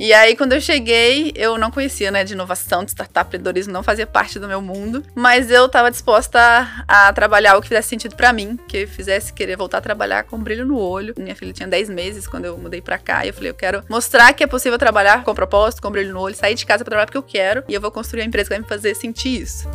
[0.00, 3.82] E aí, quando eu cheguei, eu não conhecia, né, de inovação, de startup, empreendedorismo, não
[3.82, 5.02] fazia parte do meu mundo.
[5.12, 6.38] Mas eu estava disposta
[6.86, 10.22] a, a, trabalhar o que fizesse sentido para mim, que fizesse querer voltar a trabalhar
[10.22, 11.14] com brilho no olho.
[11.18, 13.82] Minha filha tinha 10 meses quando eu mudei para cá, e eu falei, eu quero
[13.88, 16.90] mostrar que é possível trabalhar com propósito, com brilho no olho, sair de casa para
[16.90, 19.42] trabalhar porque eu quero, e eu vou construir uma empresa que vai me fazer sentir
[19.42, 19.68] isso.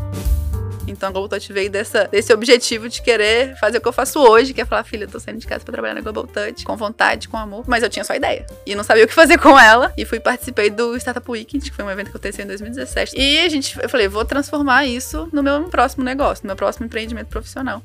[0.87, 4.19] Então a Global Touch veio dessa, desse objetivo de querer fazer o que eu faço
[4.19, 6.75] hoje, que é falar, filha, tô saindo de casa pra trabalhar na Global Touch, com
[6.75, 7.63] vontade, com amor.
[7.67, 8.45] Mas eu tinha só ideia.
[8.65, 9.93] E não sabia o que fazer com ela.
[9.97, 13.15] E fui participei do Startup Weekend, que foi um evento que aconteceu em 2017.
[13.17, 16.85] E a gente, eu falei, vou transformar isso no meu próximo negócio, no meu próximo
[16.85, 17.81] empreendimento profissional.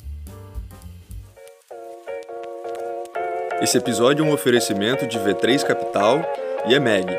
[3.60, 6.23] Esse episódio é um oferecimento de V3 Capital
[6.66, 7.10] e EMEG,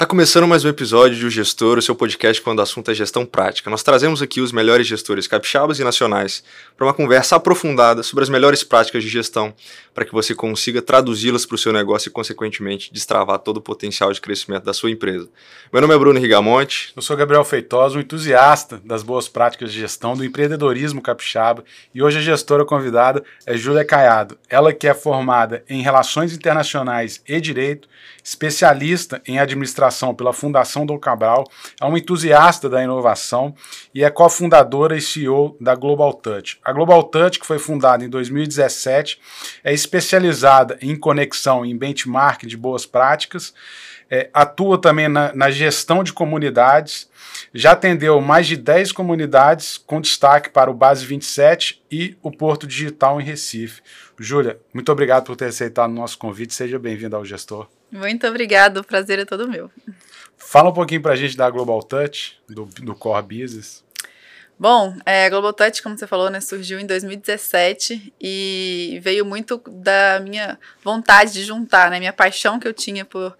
[0.00, 2.94] Tá começando mais um episódio de O Gestor, o seu podcast quando o assunto é
[2.94, 3.68] gestão prática.
[3.68, 6.42] Nós trazemos aqui os melhores gestores capixabas e nacionais
[6.74, 9.52] para uma conversa aprofundada sobre as melhores práticas de gestão,
[10.00, 14.10] para que você consiga traduzi-las para o seu negócio e, consequentemente, destravar todo o potencial
[14.10, 15.28] de crescimento da sua empresa.
[15.70, 16.90] Meu nome é Bruno Rigamonte.
[16.96, 21.62] Eu sou Gabriel Feitosa, um entusiasta das boas práticas de gestão, do empreendedorismo capixaba,
[21.94, 24.38] e hoje a gestora convidada é Júlia Caiado.
[24.48, 27.86] Ela que é formada em Relações Internacionais e Direito,
[28.24, 31.44] especialista em administração pela Fundação Dom Cabral,
[31.78, 33.54] é uma entusiasta da inovação
[33.94, 36.58] e é cofundadora e CEO da Global Touch.
[36.64, 39.20] A Global Touch, que foi fundada em 2017,
[39.62, 43.52] é especializada em conexão em benchmark de boas práticas,
[44.08, 47.10] é, atua também na, na gestão de comunidades,
[47.52, 52.66] já atendeu mais de 10 comunidades, com destaque para o Base 27 e o Porto
[52.66, 53.82] Digital em Recife.
[54.18, 56.54] Júlia, muito obrigado por ter aceitado o nosso convite.
[56.54, 57.68] Seja bem-vindo ao Gestor.
[57.90, 59.70] Muito obrigado, o prazer é todo meu.
[60.36, 63.84] Fala um pouquinho para a gente da Global Touch, do, do Core Business.
[64.60, 69.56] Bom, é, a Global Touch, como você falou, né, surgiu em 2017 e veio muito
[69.66, 73.34] da minha vontade de juntar, né, minha paixão que eu tinha por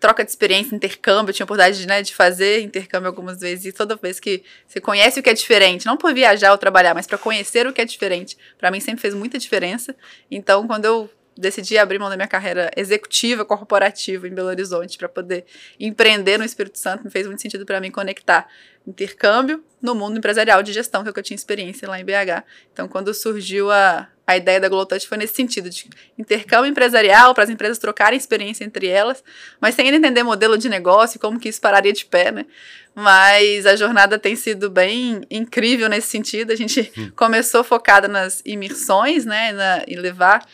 [0.00, 3.72] troca de experiência, intercâmbio, eu tinha oportunidade de, né, de fazer intercâmbio algumas vezes, e
[3.72, 7.06] toda vez que você conhece o que é diferente, não por viajar ou trabalhar, mas
[7.06, 9.94] para conhecer o que é diferente, para mim sempre fez muita diferença.
[10.30, 15.08] Então, quando eu decidi abrir mão da minha carreira executiva, corporativa em Belo Horizonte para
[15.08, 15.44] poder
[15.78, 17.04] empreender no Espírito Santo.
[17.04, 18.48] Me fez muito sentido para mim conectar
[18.86, 22.04] intercâmbio no mundo empresarial de gestão, que é o que eu tinha experiência lá em
[22.04, 22.44] BH.
[22.72, 27.44] Então, quando surgiu a, a ideia da Glotouch foi nesse sentido, de intercâmbio empresarial, para
[27.44, 29.24] as empresas trocarem experiência entre elas,
[29.60, 32.46] mas sem ainda entender modelo de negócio como que isso pararia de pé, né?
[32.94, 36.52] Mas a jornada tem sido bem incrível nesse sentido.
[36.52, 37.10] A gente hum.
[37.16, 40.46] começou focada nas imersões, né, na, e levar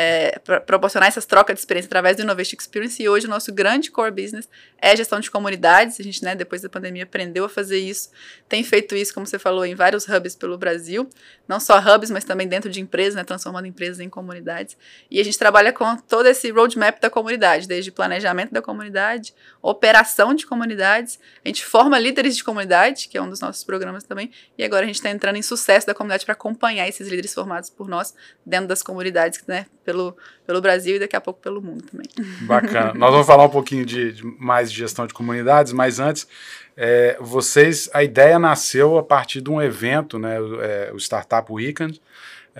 [0.00, 3.02] é, proporcionar essas trocas de experiência através do Innovation Experience.
[3.02, 4.48] E hoje o nosso grande core business
[4.80, 5.98] é gestão de comunidades.
[5.98, 8.08] A gente, né, depois da pandemia, aprendeu a fazer isso.
[8.48, 11.10] Tem feito isso, como você falou, em vários hubs pelo Brasil.
[11.48, 14.76] Não só hubs, mas também dentro de empresas, né, transformando empresas em comunidades.
[15.10, 20.32] E a gente trabalha com todo esse roadmap da comunidade, desde planejamento da comunidade, operação
[20.32, 21.18] de comunidades.
[21.44, 24.30] A gente forma líderes de comunidade, que é um dos nossos programas também.
[24.56, 27.68] E agora a gente está entrando em sucesso da comunidade para acompanhar esses líderes formados
[27.68, 28.14] por nós
[28.46, 30.14] dentro das comunidades, né, pelo,
[30.46, 32.06] pelo Brasil e daqui a pouco pelo mundo também.
[32.42, 32.92] Bacana.
[32.92, 36.28] Nós vamos falar um pouquinho de, de mais de gestão de comunidades, mas antes,
[36.76, 41.98] é, vocês, a ideia nasceu a partir de um evento, né, é, o Startup Weekend,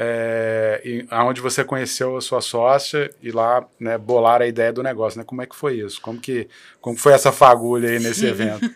[0.00, 4.80] é, e, onde você conheceu a sua sócia e lá né, bolar a ideia do
[4.80, 5.18] negócio.
[5.18, 5.24] Né?
[5.26, 6.00] Como é que foi isso?
[6.00, 6.48] Como que
[6.80, 8.70] como foi essa fagulha aí nesse evento?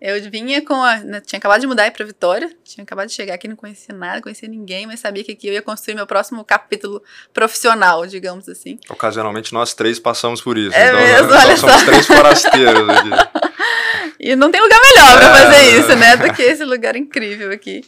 [0.00, 0.96] eu vinha com a.
[0.96, 4.20] Né, tinha acabado de mudar para Vitória, tinha acabado de chegar aqui, não conhecia nada,
[4.20, 7.00] conhecia ninguém, mas sabia que aqui eu ia construir meu próximo capítulo
[7.32, 8.76] profissional, digamos assim.
[8.90, 10.74] Ocasionalmente nós três passamos por isso.
[10.74, 13.10] É então, mesmo, nós, olha somos três forasteiros aqui.
[14.18, 15.44] e não tem lugar melhor para é.
[15.44, 16.16] fazer isso, né?
[16.16, 17.84] Do que esse lugar incrível aqui.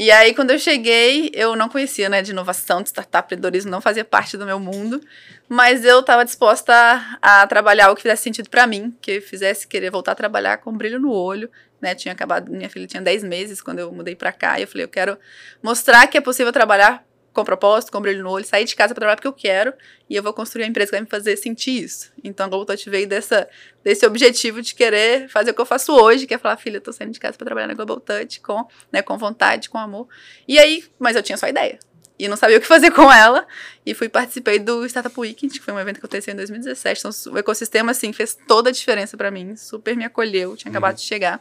[0.00, 3.80] E aí, quando eu cheguei, eu não conhecia, né, de inovação, de startup, empreendedorismo, não
[3.80, 5.00] fazia parte do meu mundo,
[5.48, 6.72] mas eu estava disposta
[7.20, 10.58] a, a, trabalhar o que fizesse sentido para mim, que fizesse querer voltar a trabalhar
[10.58, 11.50] com brilho no olho,
[11.80, 14.68] né, tinha acabado, minha filha tinha 10 meses quando eu mudei para cá, e eu
[14.68, 15.18] falei, eu quero
[15.60, 17.04] mostrar que é possível trabalhar
[17.38, 19.72] com propósito, com brilho no olho, sair de casa para trabalhar porque eu quero
[20.10, 22.10] e eu vou construir uma empresa que vai me fazer sentir isso.
[22.24, 23.48] Então a Global Touch veio dessa,
[23.84, 26.80] desse objetivo de querer fazer o que eu faço hoje, que é falar, filha, eu
[26.80, 30.08] tô saindo de casa para trabalhar na Global Touch com, né, com vontade, com amor.
[30.48, 31.78] E aí, mas eu tinha só ideia.
[32.18, 33.46] E não sabia o que fazer com ela.
[33.86, 36.98] E fui participei do Startup Weekend, que foi um evento que aconteceu em 2017.
[36.98, 39.54] Então, o ecossistema, assim, fez toda a diferença para mim.
[39.54, 40.96] Super me acolheu, tinha acabado uhum.
[40.96, 41.40] de chegar.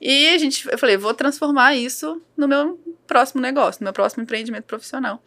[0.00, 4.22] E a gente, eu falei, vou transformar isso no meu próximo negócio, no meu próximo
[4.22, 5.22] empreendimento profissional.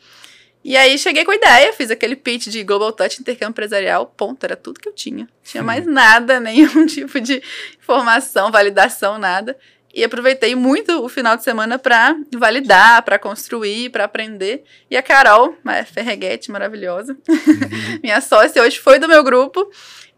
[0.64, 4.44] E aí cheguei com a ideia, fiz aquele pitch de Global Touch intercâmbio empresarial, ponto,
[4.44, 5.28] era tudo que eu tinha.
[5.44, 7.44] Tinha mais nada, nenhum tipo de
[7.78, 9.58] informação, validação, nada.
[9.94, 14.64] E aproveitei muito o final de semana para validar, para construir, para aprender.
[14.90, 15.56] E a Carol,
[15.94, 18.00] Ferreguete, maravilhosa, uhum.
[18.02, 19.70] minha sócia hoje foi do meu grupo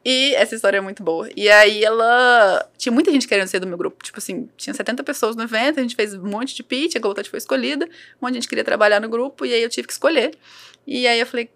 [0.05, 1.27] E essa história é muito boa.
[1.35, 2.69] E aí ela.
[2.77, 4.03] Tinha muita gente querendo ser do meu grupo.
[4.03, 6.99] Tipo assim, tinha 70 pessoas no evento, a gente fez um monte de pitch, a
[6.99, 7.89] Global foi escolhida, um
[8.21, 10.37] monte de gente queria trabalhar no grupo, e aí eu tive que escolher.
[10.85, 11.49] E aí eu falei,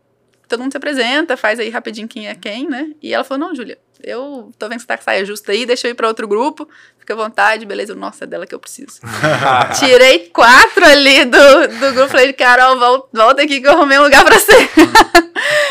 [0.48, 2.92] todo mundo se apresenta, faz aí rapidinho quem é quem, né?
[3.04, 5.68] E ela falou, não, Júlia, eu tô vendo que você tá com saia justa aí,
[5.68, 6.68] deixa eu ir pra outro grupo,
[6.98, 7.94] fica à vontade, beleza.
[7.94, 9.00] Nossa, é dela que eu preciso.
[9.78, 14.04] Tirei quatro ali do, do grupo, falei, Carol, volta, volta aqui que eu arrumei um
[14.04, 14.70] lugar pra você.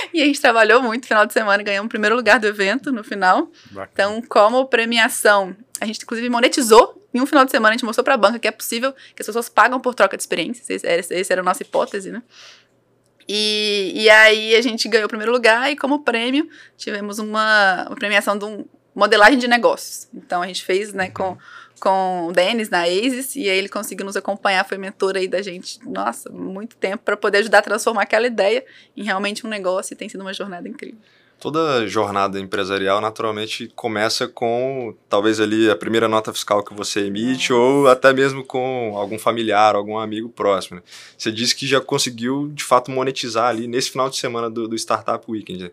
[0.15, 3.05] e a gente trabalhou muito, final de semana, ganhamos o primeiro lugar do evento no
[3.05, 3.51] final.
[3.71, 3.91] Bacana.
[3.93, 6.95] Então, como premiação, a gente inclusive monetizou.
[7.13, 9.27] Em um final de semana, a gente mostrou pra banca que é possível que as
[9.27, 10.85] pessoas pagam por troca de experiências.
[10.85, 12.23] Essa esse era a nossa hipótese, né?
[13.29, 17.97] E, e aí a gente ganhou o primeiro lugar e como prêmio tivemos uma, uma
[17.97, 18.65] premiação de um
[18.95, 20.09] modelagem de negócios.
[20.13, 21.37] Então a gente fez, né, com,
[21.81, 25.43] com o Denis na ASIS e aí ele conseguiu nos acompanhar, foi mentor aí da
[25.43, 28.65] gente, nossa, muito tempo para poder ajudar a transformar aquela ideia
[28.97, 30.99] em realmente um negócio e tem sido uma jornada incrível
[31.39, 37.53] toda jornada empresarial naturalmente começa com talvez ali a primeira nota fiscal que você emite
[37.53, 40.77] ou até mesmo com algum familiar, algum amigo próximo.
[40.77, 40.83] Né?
[41.17, 44.77] Você disse que já conseguiu de fato monetizar ali nesse final de semana do, do
[44.77, 45.65] Startup Weekend.
[45.65, 45.71] Né?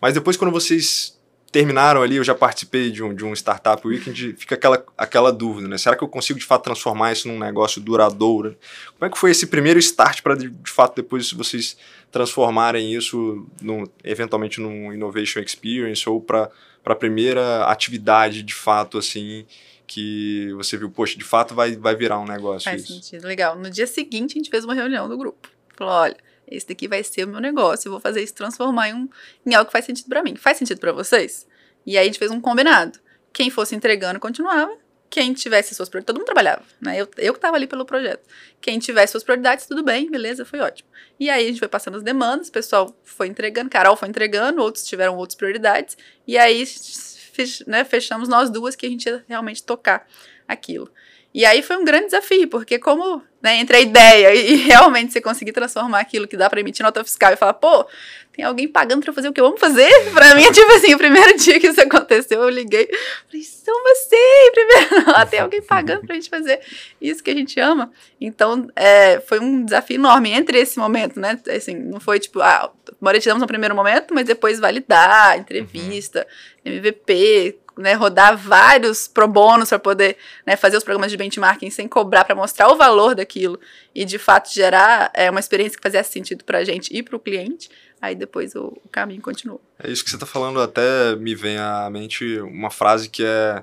[0.00, 1.17] Mas depois quando vocês
[1.50, 5.66] terminaram ali, eu já participei de um, de um Startup Weekend, fica aquela, aquela dúvida,
[5.66, 5.78] né?
[5.78, 8.56] Será que eu consigo de fato transformar isso num negócio duradouro?
[8.98, 11.76] Como é que foi esse primeiro start para de, de, fato depois vocês
[12.12, 16.50] transformarem isso num, eventualmente num Innovation Experience ou para
[16.84, 19.46] a primeira atividade de fato assim
[19.86, 22.92] que você viu, poxa, de fato vai, vai virar um negócio Faz isso.
[22.92, 23.58] sentido, legal.
[23.58, 25.48] No dia seguinte a gente fez uma reunião do grupo.
[25.74, 26.16] Falou, olha,
[26.50, 29.08] esse daqui vai ser o meu negócio, eu vou fazer isso transformar em, um,
[29.46, 30.36] em algo que faz sentido para mim.
[30.36, 31.46] Faz sentido para vocês?
[31.86, 32.98] E aí a gente fez um combinado.
[33.32, 34.76] Quem fosse entregando continuava,
[35.10, 37.00] quem tivesse suas prioridades, todo mundo trabalhava, né?
[37.00, 38.26] Eu, eu que estava ali pelo projeto.
[38.60, 40.88] Quem tivesse suas prioridades, tudo bem, beleza, foi ótimo.
[41.18, 44.60] E aí a gente foi passando as demandas, o pessoal foi entregando, Carol foi entregando,
[44.60, 45.96] outros tiveram outras prioridades,
[46.26, 50.06] e aí fech, né, fechamos nós duas que a gente ia realmente tocar
[50.46, 50.90] aquilo.
[51.34, 55.20] E aí foi um grande desafio, porque como né, entre a ideia e, realmente você
[55.20, 57.86] conseguir transformar aquilo que dá para emitir nota fiscal e falar, pô,
[58.32, 59.88] tem alguém pagando para fazer o que eu amo fazer?
[60.12, 62.88] Para mim, tipo assim, o primeiro dia que isso aconteceu, eu liguei,
[63.26, 66.60] falei, são vocês, primeiro, lá tem alguém pagando pra gente fazer
[67.00, 67.90] isso que a gente ama.
[68.20, 71.38] Então, é, foi um desafio enorme entre esse momento, né?
[71.48, 72.70] Assim, não foi tipo, ah,
[73.00, 76.26] monetizamos no primeiro momento, mas depois validar, entrevista,
[76.64, 76.72] uhum.
[76.72, 80.16] MVP, né, rodar vários pro bônus para poder
[80.46, 83.58] né, fazer os programas de benchmarking sem cobrar para mostrar o valor daquilo
[83.94, 87.16] e de fato gerar é, uma experiência que fazia sentido para a gente e para
[87.16, 87.70] o cliente,
[88.00, 89.60] aí depois o, o caminho continuou.
[89.82, 93.62] É isso que você está falando, até me vem à mente uma frase que é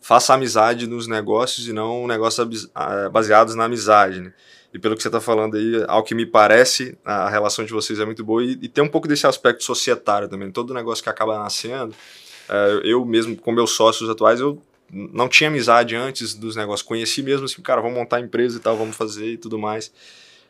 [0.00, 2.68] faça amizade nos negócios e não negócios
[3.10, 4.20] baseados na amizade.
[4.20, 4.34] Né?
[4.74, 7.98] E pelo que você está falando aí, ao que me parece, a relação de vocês
[7.98, 10.50] é muito boa e, e tem um pouco desse aspecto societário também.
[10.50, 11.94] Todo negócio que acaba nascendo,
[12.82, 14.60] eu mesmo, com meus sócios atuais, eu
[14.90, 16.86] não tinha amizade antes dos negócios.
[16.86, 19.92] Conheci mesmo assim, cara, vamos montar empresa e tal, vamos fazer e tudo mais.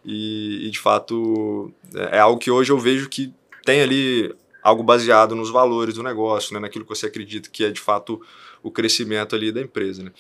[0.05, 3.33] E, e, de fato é, é algo que hoje eu vejo que
[3.65, 7.71] tem ali algo baseado nos valores do negócio, né, naquilo que você acredita que é
[7.71, 8.21] de fato
[8.63, 10.03] o crescimento ali da empresa.
[10.03, 10.11] Né.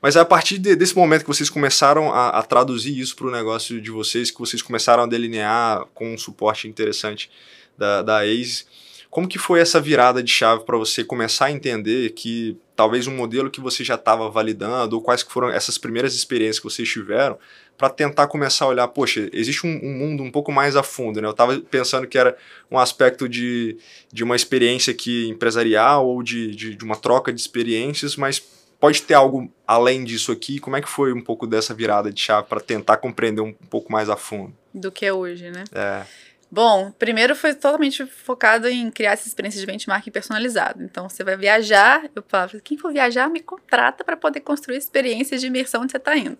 [0.00, 3.28] Mas é a partir de, desse momento que vocês começaram a, a traduzir isso para
[3.28, 7.30] o negócio de vocês, que vocês começaram a delinear com um suporte interessante
[7.78, 8.64] da, da ACE,
[9.12, 13.14] como que foi essa virada de chave para você começar a entender que talvez um
[13.14, 16.88] modelo que você já estava validando, ou quais que foram essas primeiras experiências que vocês
[16.88, 17.38] tiveram,
[17.76, 21.20] para tentar começar a olhar, poxa, existe um, um, mundo um pouco mais a fundo,
[21.20, 21.28] né?
[21.28, 22.34] Eu estava pensando que era
[22.70, 23.76] um aspecto de,
[24.10, 28.42] de uma experiência aqui empresarial ou de, de, de uma troca de experiências, mas
[28.80, 30.58] pode ter algo além disso aqui?
[30.58, 33.92] Como é que foi um pouco dessa virada de chave para tentar compreender um, pouco
[33.92, 34.54] mais a fundo?
[34.72, 35.64] Do que é hoje, né?
[35.74, 36.02] É.
[36.54, 40.82] Bom, primeiro foi totalmente focado em criar essa experiência de benchmarking personalizado.
[40.82, 45.40] Então, você vai viajar, eu falava, quem for viajar, me contrata para poder construir experiências
[45.40, 46.36] de imersão onde você está indo.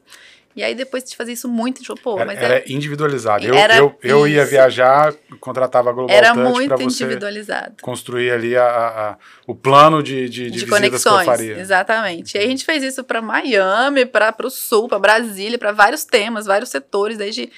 [0.54, 3.42] E aí, depois de fazer isso muito, tipo, pô, mas era, era individualizado.
[3.42, 7.76] Eu, era eu, eu ia viajar, contratava a Global Era muito individualizado.
[7.80, 9.16] Construir ali a, a,
[9.46, 12.34] o plano de, de, de, de conexões, Exatamente.
[12.34, 16.04] E aí a gente fez isso para Miami, para o Sul, para Brasília, para vários
[16.04, 17.50] temas, vários setores, desde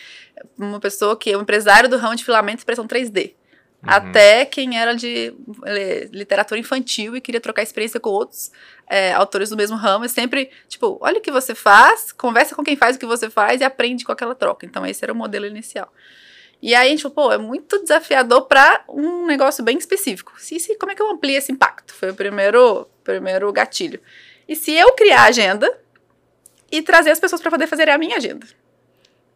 [0.58, 3.34] uma pessoa que é um empresário do ramo de filamentos e impressão 3D.
[3.84, 3.90] Uhum.
[3.90, 5.34] Até quem era de
[6.10, 8.50] literatura infantil e queria trocar experiência com outros
[8.88, 10.04] é, autores do mesmo ramo.
[10.04, 13.28] E sempre, tipo, olha o que você faz, conversa com quem faz o que você
[13.28, 14.64] faz e aprende com aquela troca.
[14.64, 15.92] Então, esse era o modelo inicial.
[16.62, 20.32] E aí a gente falou, pô, é muito desafiador para um negócio bem específico.
[20.38, 21.92] Se, se, como é que eu amplio esse impacto?
[21.92, 24.00] Foi o primeiro, primeiro gatilho.
[24.48, 25.78] E se eu criar a agenda
[26.72, 28.46] e trazer as pessoas para poder fazer a minha agenda?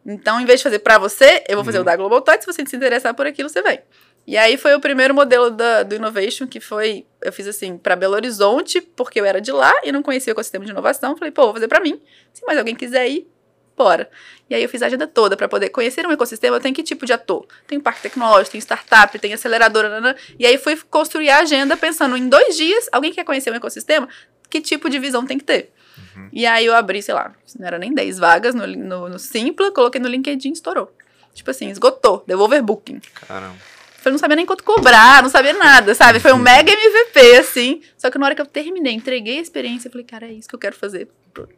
[0.07, 1.83] Então, em vez de fazer para você, eu vou fazer uhum.
[1.83, 2.41] o da Global Touch.
[2.41, 3.81] Se você se interessar por aquilo, você vem.
[4.27, 7.97] E aí foi o primeiro modelo da, do Innovation, que foi, eu fiz assim, para
[7.97, 11.17] Belo Horizonte, porque eu era de lá e não conhecia o ecossistema de inovação.
[11.17, 12.01] Falei, pô, vou fazer para mim.
[12.33, 13.27] Se mais alguém quiser ir,
[13.75, 14.11] bora.
[14.51, 16.57] E aí eu fiz a agenda toda para poder conhecer um ecossistema.
[16.57, 17.47] Eu tenho que tipo de ator?
[17.67, 19.89] Tem parque tecnológico, tem startup, tem aceleradora.
[19.89, 20.17] Nanana.
[20.39, 24.09] E aí fui construir a agenda pensando em dois dias, alguém quer conhecer um ecossistema?
[24.51, 25.73] Que tipo de visão tem que ter?
[26.17, 26.29] Uhum.
[26.33, 29.73] E aí eu abri, sei lá, não era nem 10 vagas no, no, no Simpla,
[29.73, 30.93] coloquei no LinkedIn, estourou.
[31.35, 33.01] Tipo assim, esgotou, devolver booking.
[33.27, 33.57] Caramba.
[34.05, 36.19] Eu não sabia nem quanto cobrar, não sabia nada, sabe?
[36.19, 37.83] Foi um mega MVP, assim.
[37.97, 40.49] Só que na hora que eu terminei, entreguei a experiência, eu falei, cara, é isso
[40.49, 41.09] que eu quero fazer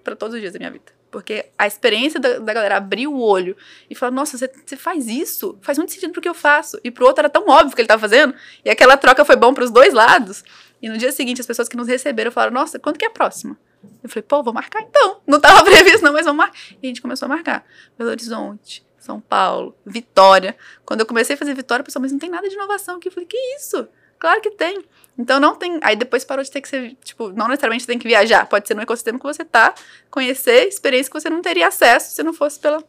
[0.02, 0.92] para todos os dias da minha vida.
[1.10, 3.56] Porque a experiência da, da galera abrir o olho
[3.88, 5.58] e falar, nossa, você faz isso?
[5.60, 6.78] Faz muito sentido pro que eu faço.
[6.82, 8.34] E pro outro era tão óbvio que ele tava fazendo.
[8.64, 10.42] E aquela troca foi bom pros dois lados.
[10.80, 13.12] E no dia seguinte, as pessoas que nos receberam falaram, nossa, quando que é a
[13.12, 13.56] próxima?
[14.02, 15.20] Eu falei, pô, vou marcar então.
[15.26, 16.58] Não tava previsto, não, mas vamos marcar.
[16.82, 17.64] E a gente começou a marcar.
[17.96, 20.56] Belo Horizonte, São Paulo, Vitória.
[20.84, 23.08] Quando eu comecei a fazer Vitória, o pessoal, mas não tem nada de inovação aqui.
[23.08, 23.88] Eu falei, que isso?
[24.18, 24.84] Claro que tem.
[25.18, 25.78] Então não tem.
[25.82, 28.46] Aí depois parou de ter que ser, tipo, não necessariamente tem que viajar.
[28.46, 29.74] Pode ser no ecossistema que você tá,
[30.10, 32.84] conhecer experiência que você não teria acesso se não fosse pela,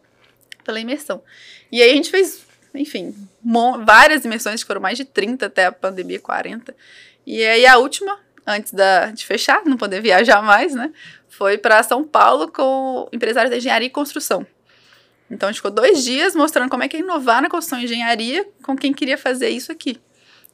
[0.63, 1.23] pela imersão.
[1.71, 2.45] E aí a gente fez,
[2.75, 3.15] enfim,
[3.85, 6.75] várias imersões, que foram mais de 30 até a pandemia, 40.
[7.25, 8.19] E aí a última,
[8.51, 10.91] antes da, de fechar, não poder viajar mais, né?
[11.29, 14.45] Foi para São Paulo com empresários da engenharia e construção.
[15.29, 17.85] Então a gente ficou dois dias mostrando como é que é inovar na construção e
[17.85, 19.97] engenharia com quem queria fazer isso aqui.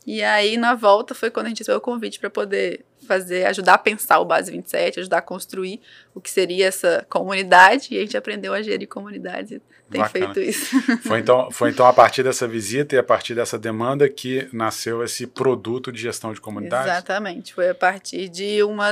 [0.07, 3.73] E aí, na volta, foi quando a gente recebeu o convite para poder fazer, ajudar
[3.73, 5.81] a pensar o Base 27, ajudar a construir
[6.15, 9.61] o que seria essa comunidade, e a gente aprendeu a gerir comunidades e
[9.91, 10.33] tem Bacana.
[10.33, 10.81] feito isso.
[11.03, 15.03] Foi então, foi então a partir dessa visita e a partir dessa demanda que nasceu
[15.03, 16.89] esse produto de gestão de comunidades?
[16.89, 18.91] Exatamente, foi a partir de uma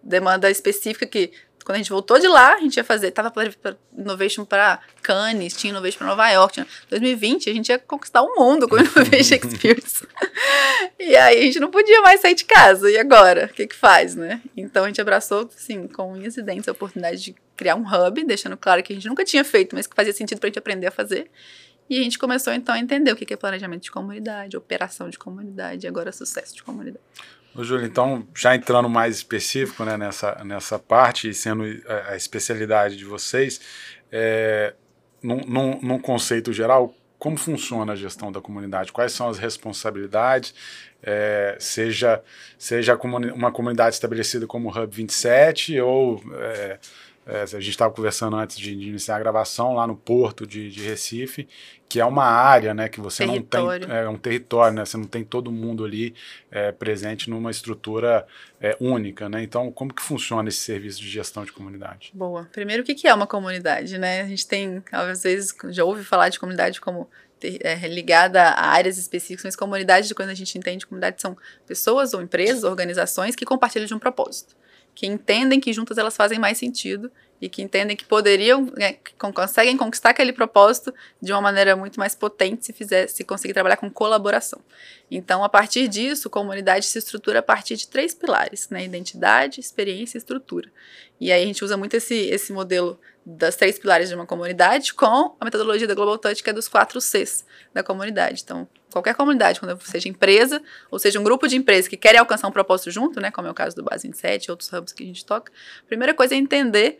[0.00, 1.32] demanda específica que
[1.64, 5.54] quando a gente voltou de lá, a gente ia fazer, tava para Innovation para Cannes,
[5.54, 6.52] tinha Innovation para Nova York.
[6.54, 10.06] Tinha, 2020, a gente ia conquistar o mundo com Innovation Experience.
[11.00, 12.90] e aí a gente não podia mais sair de casa.
[12.90, 13.46] E agora?
[13.46, 14.42] O que que faz, né?
[14.54, 16.12] Então a gente abraçou, assim, com
[16.44, 19.74] dentes a oportunidade de criar um hub, deixando claro que a gente nunca tinha feito,
[19.74, 21.30] mas que fazia sentido para a gente aprender a fazer.
[21.88, 25.18] E a gente começou então a entender o que é planejamento de comunidade, operação de
[25.18, 27.04] comunidade e agora sucesso de comunidade.
[27.56, 32.16] Ô, Júlio, então, já entrando mais específico né, nessa, nessa parte e sendo a, a
[32.16, 33.60] especialidade de vocês,
[34.10, 34.74] é,
[35.22, 38.90] num, num, num, conceito geral, como funciona a gestão da comunidade?
[38.90, 40.52] Quais são as responsabilidades?
[41.00, 42.22] É, seja
[42.58, 42.98] seja
[43.34, 46.78] uma comunidade estabelecida como Hub 27 ou é,
[47.26, 50.70] é, a gente estava conversando antes de, de, iniciar a gravação lá no porto de,
[50.70, 51.48] de, Recife,
[51.88, 53.88] que é uma área, né, que você território.
[53.88, 56.14] não tem, é um território, né, você não tem todo mundo ali
[56.50, 58.26] é, presente numa estrutura
[58.60, 62.10] é, única, né, então como que funciona esse serviço de gestão de comunidade?
[62.12, 66.04] Boa, primeiro o que é uma comunidade, né, a gente tem, às vezes, já ouve
[66.04, 67.08] falar de comunidade como
[67.42, 72.20] é, ligada a áreas específicas, mas comunidade, quando a gente entende comunidade, são pessoas ou
[72.20, 74.54] empresas, organizações que compartilham de um propósito
[74.94, 77.10] que entendem que juntas elas fazem mais sentido
[77.40, 81.98] e que entendem que poderiam, né, que conseguem conquistar aquele propósito de uma maneira muito
[81.98, 84.60] mais potente se fizer, se conseguir trabalhar com colaboração.
[85.10, 88.84] Então, a partir disso, a comunidade se estrutura a partir de três pilares, né?
[88.84, 90.70] Identidade, experiência e estrutura.
[91.20, 94.92] E aí a gente usa muito esse, esse modelo das três pilares de uma comunidade
[94.92, 98.42] com a metodologia da Global Touch, que é dos quatro Cs da comunidade.
[98.44, 102.48] Então, qualquer comunidade, quando seja empresa, ou seja um grupo de empresas que querem alcançar
[102.48, 105.02] um propósito junto, né, como é o caso do Base 27 e outros hubs que
[105.02, 105.50] a gente toca,
[105.82, 106.98] a primeira coisa é entender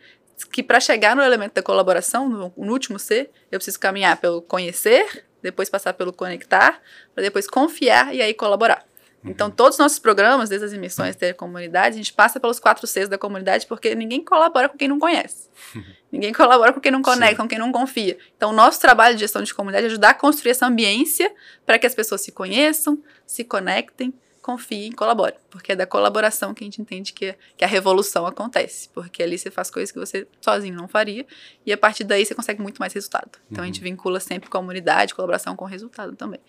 [0.51, 4.41] que para chegar no elemento da colaboração, no, no último C, eu preciso caminhar pelo
[4.41, 6.81] conhecer, depois passar pelo conectar,
[7.13, 8.83] para depois confiar e aí colaborar.
[9.25, 12.85] Então, todos os nossos programas, desde as emissões ter comunidade, a gente passa pelos quatro
[12.85, 15.49] Cs da comunidade, porque ninguém colabora com quem não conhece.
[16.11, 17.41] ninguém colabora com quem não conecta, Sim.
[17.41, 18.17] com quem não confia.
[18.37, 21.33] Então, o nosso trabalho de gestão de comunidade é ajudar a construir essa ambiência
[21.65, 24.13] para que as pessoas se conheçam, se conectem
[24.45, 25.33] confie e colabore.
[25.49, 28.89] Porque é da colaboração que a gente entende que, que a revolução acontece.
[28.93, 31.25] Porque ali você faz coisas que você sozinho não faria.
[31.65, 33.39] E a partir daí você consegue muito mais resultado.
[33.49, 33.63] Então uhum.
[33.63, 33.85] a gente uhum.
[33.85, 36.39] vincula sempre comunidade, colaboração com resultado também.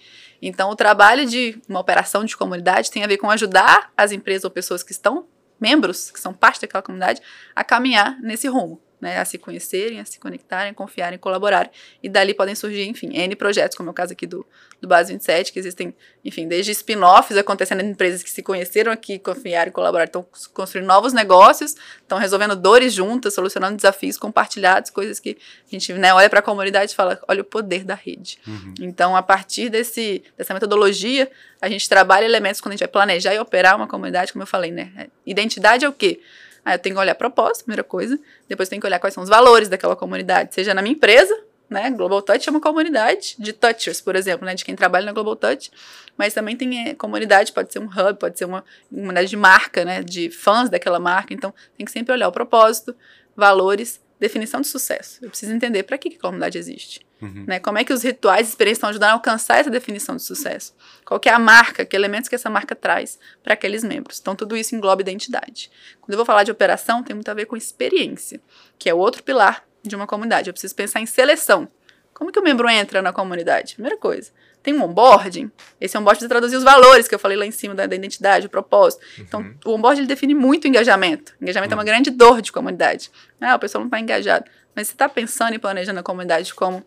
[0.42, 4.44] Então o trabalho de uma operação de comunidade tem a ver com ajudar as empresas
[4.44, 5.26] ou pessoas que estão
[5.58, 7.22] membros, que são parte daquela comunidade,
[7.54, 11.70] a caminhar nesse rumo né, a se conhecerem, a se conectarem, confiarem, colaborarem,
[12.02, 14.46] e dali podem surgir, enfim, N projetos, como é o caso aqui do,
[14.80, 19.18] do Base 27, que existem, enfim, desde spin-offs acontecendo em empresas que se conheceram aqui,
[19.18, 25.20] confiaram e colaboraram, estão construindo novos negócios, estão resolvendo dores juntas, solucionando desafios compartilhados, coisas
[25.20, 25.36] que
[25.66, 28.38] a gente né, olha para a comunidade e fala, olha o poder da rede.
[28.46, 28.74] Uhum.
[28.80, 33.34] Então, a partir desse, dessa metodologia, a gente trabalha elementos quando a gente vai planejar
[33.34, 35.08] e operar uma comunidade, como eu falei, né?
[35.24, 36.20] Identidade é o quê?
[36.66, 38.18] Aí eu tenho que olhar propósito, primeira coisa.
[38.48, 41.32] Depois tenho que olhar quais são os valores daquela comunidade, seja na minha empresa,
[41.70, 41.88] né?
[41.92, 44.52] Global Touch é uma comunidade de touchers, por exemplo, né?
[44.52, 45.70] De quem trabalha na Global Touch.
[46.18, 49.84] Mas também tem é, comunidade, pode ser um hub, pode ser uma comunidade de marca,
[49.84, 50.02] né?
[50.02, 51.32] De fãs daquela marca.
[51.32, 52.96] Então, tem que sempre olhar o propósito,
[53.36, 55.20] valores, definição de sucesso.
[55.22, 57.05] Eu preciso entender para que, que a comunidade existe.
[57.20, 57.44] Uhum.
[57.46, 57.58] Né?
[57.58, 60.74] Como é que os rituais e experiências estão ajudando a alcançar essa definição de sucesso?
[61.04, 64.18] Qual é a marca, que elementos que essa marca traz para aqueles membros?
[64.20, 65.70] Então, tudo isso engloba identidade.
[66.00, 68.40] Quando eu vou falar de operação, tem muito a ver com experiência,
[68.78, 70.50] que é o outro pilar de uma comunidade.
[70.50, 71.68] Eu preciso pensar em seleção.
[72.12, 73.74] Como que o membro entra na comunidade?
[73.74, 74.30] Primeira coisa.
[74.62, 75.50] Tem um onboarding.
[75.80, 78.46] Esse onboarding precisa traduzir os valores que eu falei lá em cima da, da identidade,
[78.46, 79.04] o propósito.
[79.18, 79.54] Então, uhum.
[79.56, 81.34] Então, o onboarding define muito o engajamento.
[81.40, 81.78] Engajamento uhum.
[81.78, 83.10] é uma grande dor de comunidade.
[83.40, 84.46] Ah, o pessoal não está engajado.
[84.76, 86.84] Mas você está pensando e planejando a comunidade como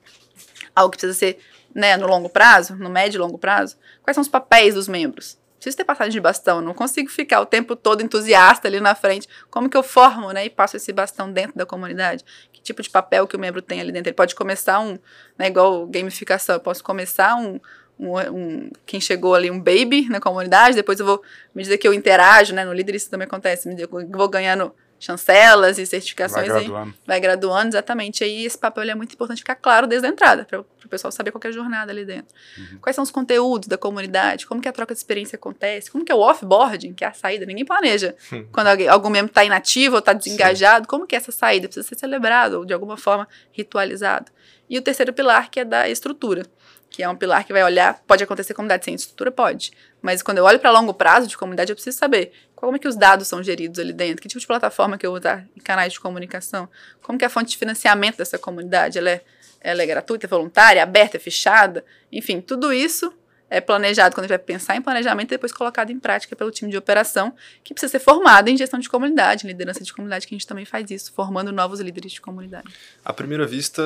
[0.76, 1.40] algo que precisa ser
[1.74, 3.76] né, no longo prazo, no médio e longo prazo?
[4.04, 5.40] Quais são os papéis dos membros?
[5.56, 9.28] Preciso ter passagem de bastão, não consigo ficar o tempo todo entusiasta ali na frente.
[9.50, 12.24] Como que eu formo né, e passo esse bastão dentro da comunidade?
[12.54, 14.10] Que tipo de papel que o membro tem ali dentro?
[14.10, 14.98] Ele pode começar um,
[15.38, 17.60] né, igual gamificação, eu posso começar um,
[18.00, 21.22] um, um, quem chegou ali, um baby na comunidade, depois eu vou,
[21.54, 24.74] me dizer que eu interajo, né, no líder isso também acontece, me eu vou ganhando
[25.00, 26.48] chancelas e certificações.
[26.48, 26.90] Vai graduando.
[26.90, 28.24] Aí, vai graduando, exatamente.
[28.24, 31.32] Aí esse papel é muito importante ficar claro desde a entrada, para o pessoal saber
[31.32, 32.36] qual é a jornada ali dentro.
[32.58, 32.80] Uhum.
[32.82, 36.12] Quais são os conteúdos da comunidade, como que a troca de experiência acontece, como que
[36.12, 38.16] é o offboarding, que é a saída, ninguém planeja.
[38.32, 38.48] Uhum.
[38.52, 40.90] Quando alguém, algum membro está inativo ou está desengajado, Sim.
[40.90, 41.68] como que é essa saída?
[41.68, 44.32] Precisa ser celebrado ou de alguma forma ritualizado.
[44.70, 46.44] E o terceiro pilar, que é da estrutura
[46.90, 49.32] que é um pilar que vai olhar, pode acontecer comunidade sem estrutura?
[49.32, 49.72] Pode.
[50.02, 52.88] Mas quando eu olho para longo prazo de comunidade, eu preciso saber como é que
[52.88, 55.62] os dados são geridos ali dentro, que tipo de plataforma que eu vou usar em
[55.62, 56.68] canais de comunicação,
[57.02, 59.22] como que é a fonte de financiamento dessa comunidade, ela é,
[59.62, 63.14] ela é gratuita, é voluntária, aberta, é fechada, enfim, tudo isso
[63.50, 66.52] é planejado quando a gente vai pensar em planejamento e depois colocado em prática pelo
[66.52, 70.28] time de operação, que precisa ser formado em gestão de comunidade, em liderança de comunidade,
[70.28, 72.68] que a gente também faz isso, formando novos líderes de comunidade.
[73.04, 73.82] À primeira vista,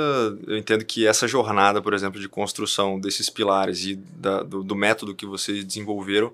[0.48, 4.76] eu entendo que essa jornada, por exemplo, de construção desses pilares e da, do, do
[4.76, 6.34] método que vocês desenvolveram,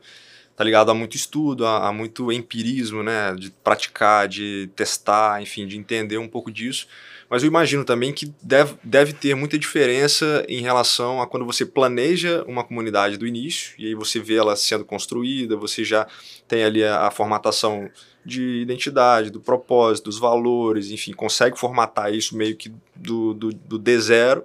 [0.60, 5.66] tá ligado a muito estudo, a, a, muito empirismo, né, de praticar, de testar, enfim,
[5.66, 6.86] de entender um pouco disso.
[7.30, 11.66] Mas eu imagino também que deve, deve ter muita diferença em relação a quando você
[11.66, 16.06] planeja uma comunidade do início, e aí você vê ela sendo construída, você já
[16.46, 17.90] tem ali a, a formatação
[18.26, 23.80] de identidade, do propósito, dos valores, enfim, consegue formatar isso meio que do, do, do
[23.80, 24.44] D zero.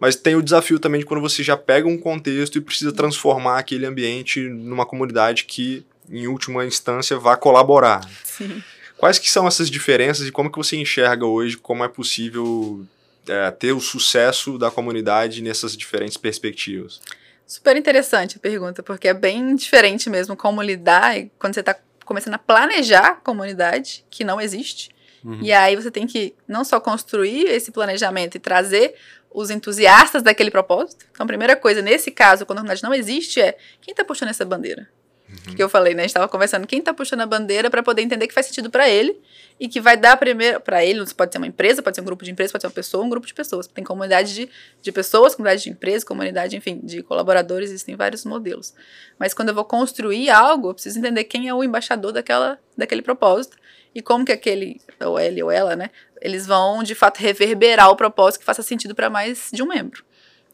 [0.00, 3.58] Mas tem o desafio também de quando você já pega um contexto e precisa transformar
[3.58, 8.08] aquele ambiente numa comunidade que, em última instância, vá colaborar.
[8.24, 8.62] Sim.
[8.96, 12.84] Quais que são essas diferenças e como que você enxerga hoje como é possível
[13.28, 17.00] é, ter o sucesso da comunidade nessas diferentes perspectivas?
[17.46, 22.34] Super interessante a pergunta, porque é bem diferente mesmo como lidar quando você está começando
[22.34, 24.90] a planejar a comunidade, que não existe.
[25.24, 25.40] Uhum.
[25.42, 28.94] E aí você tem que não só construir esse planejamento e trazer
[29.32, 31.06] os entusiastas daquele propósito.
[31.12, 34.30] Então, a primeira coisa, nesse caso, quando a comunidade não existe, é quem está puxando
[34.30, 34.88] essa bandeira?
[35.30, 35.54] Uhum.
[35.54, 36.00] Que eu falei, né?
[36.00, 38.68] A gente estava conversando quem está puxando a bandeira para poder entender que faz sentido
[38.68, 39.16] para ele
[39.60, 41.04] e que vai dar primeiro para ele.
[41.14, 43.08] Pode ser uma empresa, pode ser um grupo de empresas, pode ser uma pessoa, um
[43.08, 43.68] grupo de pessoas.
[43.68, 44.50] Tem comunidade de,
[44.82, 48.74] de pessoas, comunidade de empresas, comunidade, enfim, de colaboradores, existem vários modelos.
[49.18, 53.02] Mas quando eu vou construir algo, eu preciso entender quem é o embaixador daquela, daquele
[53.02, 53.56] propósito
[53.94, 57.96] e como que aquele, ou ele ou ela, né, eles vão de fato reverberar o
[57.96, 60.04] propósito que faça sentido para mais de um membro.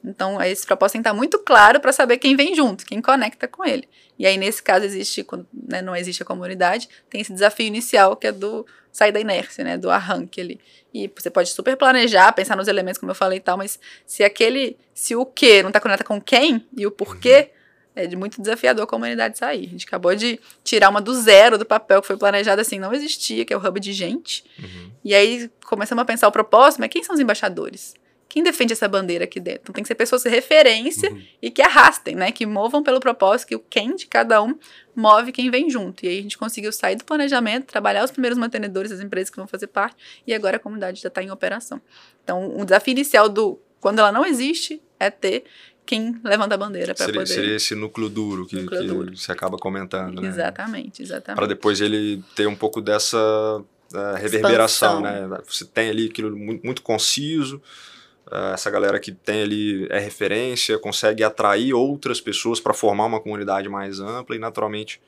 [0.05, 3.49] Então, esse propósito tem que estar muito claro para saber quem vem junto, quem conecta
[3.49, 3.89] com ele.
[4.17, 8.17] E aí, nesse caso, existe, quando né, não existe a comunidade, tem esse desafio inicial
[8.17, 9.77] que é do sair da inércia, né?
[9.77, 10.61] Do arranque ali.
[10.95, 14.23] E você pode super planejar, pensar nos elementos, como eu falei e tal, mas se
[14.25, 17.51] aquele, se o que não está conectado com quem e o porquê,
[17.97, 19.67] é de muito desafiador a comunidade sair.
[19.67, 22.93] A gente acabou de tirar uma do zero do papel que foi planejado assim, não
[22.93, 24.45] existia, que é o hub de gente.
[24.59, 24.91] Uhum.
[25.05, 27.95] E aí começamos a pensar o propósito, mas quem são os embaixadores?
[28.37, 29.61] quem defende essa bandeira aqui dentro?
[29.63, 31.23] Então tem que ser pessoas de referência uhum.
[31.41, 32.31] e que arrastem, né?
[32.31, 34.59] Que movam pelo propósito, que o quem de cada um
[34.95, 36.05] move quem vem junto.
[36.05, 39.37] E aí a gente conseguiu sair do planejamento, trabalhar os primeiros mantenedores das empresas que
[39.39, 41.81] vão fazer parte, e agora a comunidade já está em operação.
[42.23, 45.45] Então, o desafio inicial do quando ela não existe é ter
[45.87, 47.27] quem levanta a bandeira para poder...
[47.27, 49.17] Seria esse núcleo duro que, núcleo que duro.
[49.17, 50.29] você acaba comentando, né?
[50.29, 51.37] Exatamente, exatamente.
[51.37, 55.29] Para depois ele ter um pouco dessa uh, reverberação, Expansão.
[55.29, 55.39] né?
[55.47, 57.63] Você tem ali aquilo muito, muito conciso,
[58.27, 63.21] Uh, essa galera que tem ali é referência, consegue atrair outras pessoas para formar uma
[63.21, 65.01] comunidade mais ampla e, naturalmente,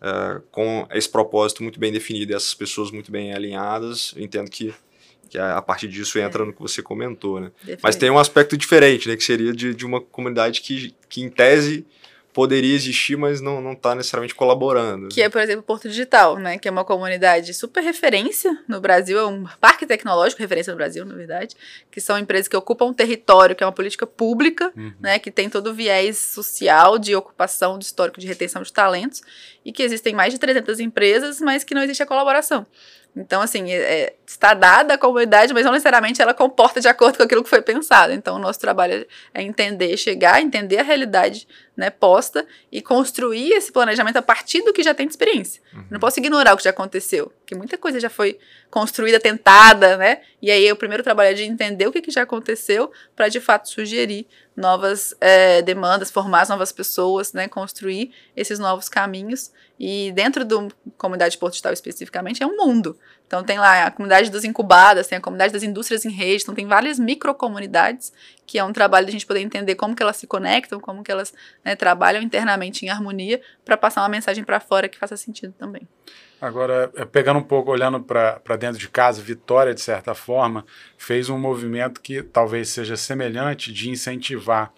[0.00, 4.50] uh, com esse propósito muito bem definido e essas pessoas muito bem alinhadas, eu entendo
[4.50, 4.74] que,
[5.34, 6.46] que a partir disso entra é.
[6.46, 7.40] no que você comentou.
[7.40, 7.50] Né?
[7.82, 11.28] Mas tem um aspecto diferente, né, que seria de, de uma comunidade que, que, em
[11.28, 11.84] tese,
[12.32, 15.08] poderia existir, mas não está necessariamente colaborando.
[15.08, 16.58] Que é, por exemplo, o Porto Digital, né?
[16.58, 21.04] Que é uma comunidade super referência no Brasil, é um parque tecnológico referência no Brasil,
[21.04, 21.54] na verdade,
[21.90, 24.92] que são empresas que ocupam um território, que é uma política pública, uhum.
[25.00, 25.18] né?
[25.18, 29.22] Que tem todo o viés social de ocupação, de histórico de retenção de talentos,
[29.64, 32.66] e que existem mais de 300 empresas, mas que não existe a colaboração.
[33.16, 37.16] Então, assim, é, é, está dada a comunidade, mas não necessariamente ela comporta de acordo
[37.16, 38.12] com aquilo que foi pensado.
[38.12, 41.46] Então, o nosso trabalho é entender, chegar, entender a realidade
[41.76, 45.62] né, posta e construir esse planejamento a partir do que já tem de experiência.
[45.72, 45.84] Uhum.
[45.90, 48.38] Não posso ignorar o que já aconteceu, porque muita coisa já foi
[48.70, 50.22] construída, tentada, né?
[50.40, 53.38] E aí, o primeiro trabalho é de entender o que, que já aconteceu para, de
[53.38, 54.26] fato, sugerir
[54.56, 59.52] novas é, demandas, formar as novas pessoas, né, construir esses novos caminhos.
[59.78, 62.98] E dentro da comunidade Porto Digital especificamente é um mundo.
[63.34, 66.54] Então tem lá a comunidade dos incubadas, tem a comunidade das indústrias em rede, então
[66.54, 68.12] tem várias microcomunidades,
[68.46, 71.02] que é um trabalho de a gente poder entender como que elas se conectam, como
[71.02, 75.16] que elas né, trabalham internamente em harmonia para passar uma mensagem para fora que faça
[75.16, 75.82] sentido também.
[76.40, 80.64] Agora, é, pegando um pouco, olhando para dentro de casa, Vitória, de certa forma,
[80.96, 84.72] fez um movimento que talvez seja semelhante de incentivar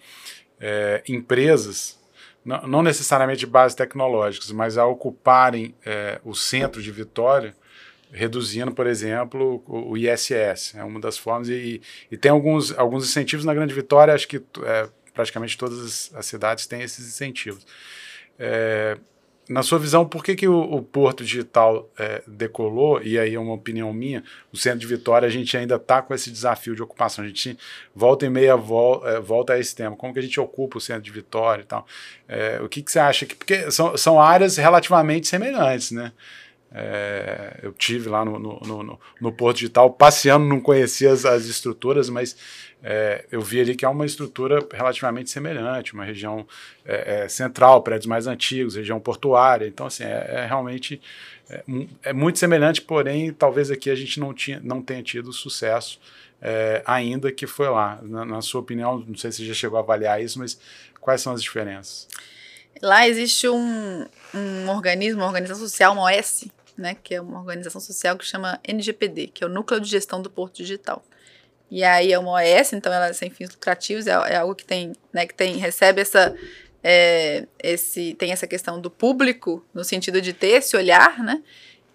[0.59, 1.99] é, empresas,
[2.43, 7.53] não, não, necessariamente de bases tecnológicas, mas a ocuparem é, o centro de Vitória,
[8.11, 10.75] reduzindo, por exemplo, o, ISS.
[10.75, 11.49] É uma das formas.
[11.49, 16.25] E, e, tem alguns, alguns incentivos na Grande Vitória, acho que é, praticamente todas as
[16.25, 17.65] cidades têm esses incentivos.
[18.39, 18.97] É,
[19.49, 23.01] na sua visão, por que, que o, o Porto Digital é, decolou?
[23.01, 26.13] E aí é uma opinião minha, o centro de Vitória, a gente ainda está com
[26.13, 27.23] esse desafio de ocupação.
[27.23, 27.57] A gente
[27.95, 29.95] volta e meia vol, é, volta a esse tema.
[29.95, 31.85] Como que a gente ocupa o centro de Vitória e tal?
[32.27, 33.25] É, o que, que você acha?
[33.25, 36.11] que Porque são, são áreas relativamente semelhantes, né?
[36.71, 41.45] É, eu tive lá no, no, no, no, Porto Digital, passeando, não conhecia as, as
[41.45, 42.35] estruturas, mas
[42.83, 46.45] é, eu vi ali que é uma estrutura relativamente semelhante, uma região
[46.85, 49.65] é, é central, prédios mais antigos, região portuária.
[49.65, 51.01] Então, assim, é, é realmente
[52.03, 55.99] é, muito semelhante, porém, talvez aqui a gente não, tinha, não tenha tido sucesso
[56.85, 57.99] ainda que foi lá.
[58.03, 60.59] Na, na sua opinião, não sei se você já chegou a avaliar isso, mas
[61.01, 62.07] quais são as diferenças?
[62.81, 66.45] Lá existe um, um organismo, uma organização social, uma OS,
[66.77, 70.21] né, que é uma organização social que chama NGPD, que é o Núcleo de Gestão
[70.21, 71.03] do Porto Digital.
[71.69, 74.63] E aí é uma OS, então ela é sem fins lucrativos, é, é algo que
[74.63, 76.35] tem, né, que tem, recebe essa,
[76.83, 81.41] é, esse, tem essa questão do público, no sentido de ter esse olhar, né,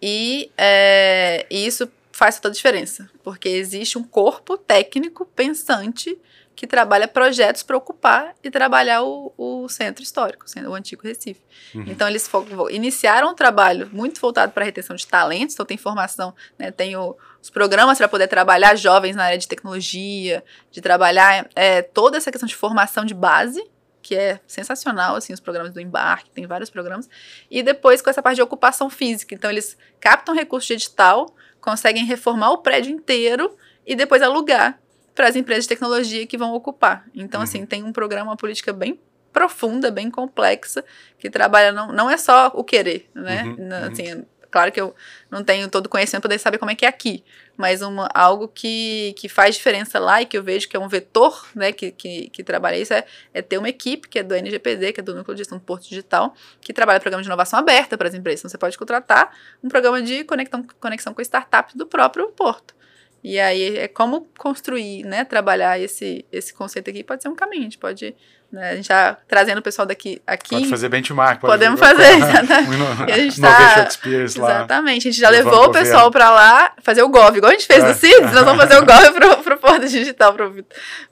[0.01, 6.18] e, é, e isso faz toda a diferença, porque existe um corpo técnico pensante
[6.54, 11.40] que trabalha projetos para ocupar e trabalhar o, o centro histórico, o antigo Recife.
[11.74, 11.84] Uhum.
[11.86, 12.30] Então, eles
[12.70, 16.96] iniciaram um trabalho muito voltado para a retenção de talentos, então tem formação, né, tem
[16.96, 22.16] o, os programas para poder trabalhar jovens na área de tecnologia, de trabalhar é, toda
[22.16, 23.64] essa questão de formação de base,
[24.02, 27.08] que é sensacional, assim, os programas do embarque, tem vários programas,
[27.50, 29.34] e depois com essa parte de ocupação física.
[29.34, 34.82] Então, eles captam recursos de edital, conseguem reformar o prédio inteiro e depois alugar
[35.14, 37.07] para as empresas de tecnologia que vão ocupar.
[37.14, 37.44] Então, uhum.
[37.44, 38.98] assim, tem um programa, uma política bem
[39.33, 40.85] profunda, bem complexa,
[41.18, 43.44] que trabalha, não, não é só o querer, né?
[43.44, 43.90] Uhum, uhum.
[43.90, 44.27] assim.
[44.51, 44.94] Claro que eu
[45.31, 47.25] não tenho todo o conhecimento para saber como é que é aqui,
[47.57, 50.88] mas uma, algo que, que faz diferença lá e que eu vejo que é um
[50.88, 54.35] vetor né, que, que, que trabalha isso é, é ter uma equipe que é do
[54.35, 57.59] NGPD, que é do Núcleo de Gestão do Porto Digital, que trabalha programa de inovação
[57.59, 58.40] aberta para as empresas.
[58.40, 62.75] Então, você pode contratar um programa de conexão, conexão com startups do próprio Porto.
[63.22, 67.62] E aí é como construir, né, trabalhar esse, esse conceito aqui pode ser um caminho,
[67.62, 68.14] a gente pode
[68.52, 68.68] né?
[68.68, 70.50] A gente está trazendo o pessoal daqui aqui.
[70.50, 71.40] Pode fazer benchmark.
[71.40, 73.02] Pode Podemos fazer, exatamente.
[73.10, 75.08] a gente tá, exatamente.
[75.08, 77.82] A gente já levou o pessoal para lá fazer o GOV, igual a gente fez
[77.82, 77.88] é.
[77.88, 80.36] no CIDS, nós vamos fazer o GOV para o Porto Digital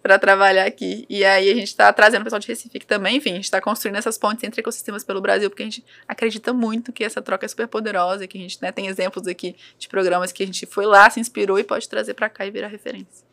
[0.03, 1.07] para trabalhar aqui.
[1.09, 3.17] E aí a gente está trazendo o pessoal de Recife aqui também.
[3.17, 6.53] Enfim, a gente está construindo essas pontes entre ecossistemas pelo Brasil, porque a gente acredita
[6.53, 9.89] muito que essa troca é super poderosa, que a gente né, tem exemplos aqui de
[9.89, 12.69] programas que a gente foi lá, se inspirou e pode trazer para cá e virar
[12.69, 13.25] referência.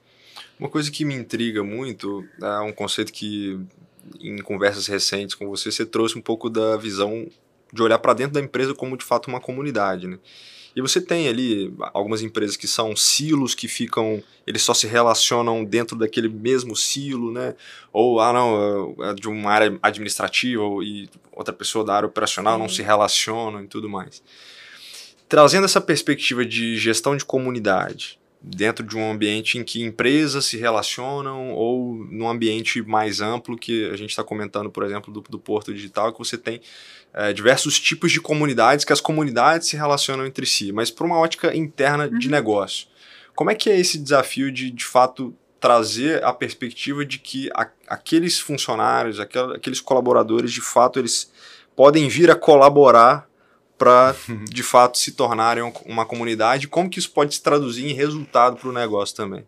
[0.58, 3.60] Uma coisa que me intriga muito é um conceito que
[4.20, 7.28] em conversas recentes com você, você trouxe um pouco da visão
[7.72, 10.18] de olhar para dentro da empresa como de fato uma comunidade, né?
[10.76, 15.66] E você tem ali algumas empresas que são silos que ficam, eles só se relacionam
[15.66, 17.56] dentro daquele mesmo silo, né?
[17.92, 22.60] Ou, ah, não, é de uma área administrativa e outra pessoa da área operacional Sim.
[22.60, 24.22] não se relacionam e tudo mais.
[25.28, 28.20] Trazendo essa perspectiva de gestão de comunidade,
[28.56, 33.90] dentro de um ambiente em que empresas se relacionam ou num ambiente mais amplo que
[33.90, 36.62] a gente está comentando, por exemplo, do, do Porto Digital, que você tem
[37.14, 41.20] é, diversos tipos de comunidades, que as comunidades se relacionam entre si, mas para uma
[41.20, 42.18] ótica interna uhum.
[42.18, 42.88] de negócio.
[43.36, 47.68] Como é que é esse desafio de, de fato, trazer a perspectiva de que a,
[47.88, 51.32] aqueles funcionários, aquel, aqueles colaboradores, de fato, eles
[51.76, 53.27] podem vir a colaborar
[53.78, 56.68] para, de fato, se tornarem uma comunidade.
[56.68, 59.46] Como que isso pode se traduzir em resultado para o negócio também?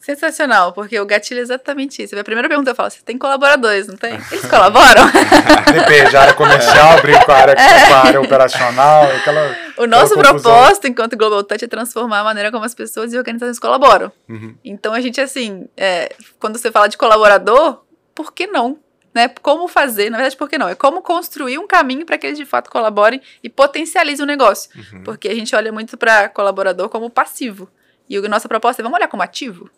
[0.00, 2.18] Sensacional, porque o gatilho é exatamente isso.
[2.18, 4.14] A primeira pergunta eu falo: você tem colaboradores, não tem?
[4.32, 5.04] Eles colaboram?
[5.74, 7.86] Depende, a área comercial, brinco com a área, é.
[7.86, 9.54] com a área operacional, aquela.
[9.76, 13.58] O nosso propósito enquanto Global Touch é transformar a maneira como as pessoas e organizações
[13.58, 14.10] colaboram.
[14.26, 14.54] Uhum.
[14.64, 17.82] Então a gente, assim, é, quando você fala de colaborador,
[18.14, 18.78] por que não?
[19.12, 19.28] Né?
[19.42, 20.68] Como fazer, na verdade, por que não?
[20.68, 24.70] É como construir um caminho para que eles de fato colaborem e potencializem o negócio.
[24.76, 25.02] Uhum.
[25.02, 27.68] Porque a gente olha muito para colaborador como passivo.
[28.08, 29.70] E a nossa proposta é vamos olhar como ativo.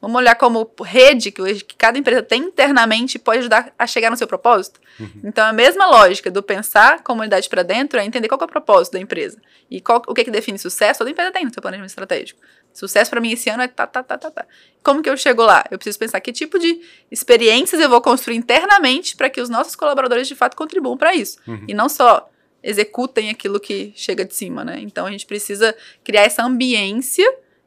[0.00, 4.16] Vamos olhar como rede que, que cada empresa tem internamente pode ajudar a chegar no
[4.16, 4.78] seu propósito.
[5.00, 5.22] Uhum.
[5.24, 8.92] Então, a mesma lógica do pensar comunidade para dentro é entender qual é o propósito
[8.92, 9.40] da empresa.
[9.70, 12.38] E qual, o que, que define sucesso, toda empresa tem no seu planejamento estratégico.
[12.72, 14.46] Sucesso para mim esse ano é tá, tá, tá, tá, tá.
[14.82, 15.64] Como que eu chego lá?
[15.70, 16.78] Eu preciso pensar que tipo de
[17.10, 21.38] experiências eu vou construir internamente para que os nossos colaboradores de fato contribuam para isso.
[21.48, 21.64] Uhum.
[21.66, 22.28] E não só
[22.62, 24.78] executem aquilo que chega de cima, né?
[24.80, 27.26] Então, a gente precisa criar essa ambiência,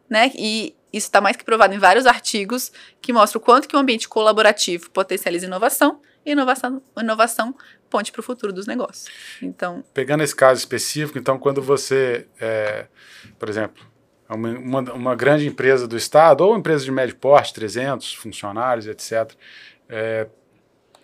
[0.10, 0.32] né?
[0.36, 2.72] E isso está mais que provado em vários artigos
[3.02, 7.56] que mostram o quanto que um ambiente colaborativo potencializa inovação e inovação, inovação
[7.90, 9.08] ponte para o futuro dos negócios.
[9.42, 12.88] Então, pegando esse caso específico, então quando você, é,
[13.38, 13.84] por exemplo,
[14.28, 18.86] é uma, uma, uma, grande empresa do estado ou empresa de médio porte, 300 funcionários,
[18.86, 19.34] etc.,
[19.88, 20.28] é,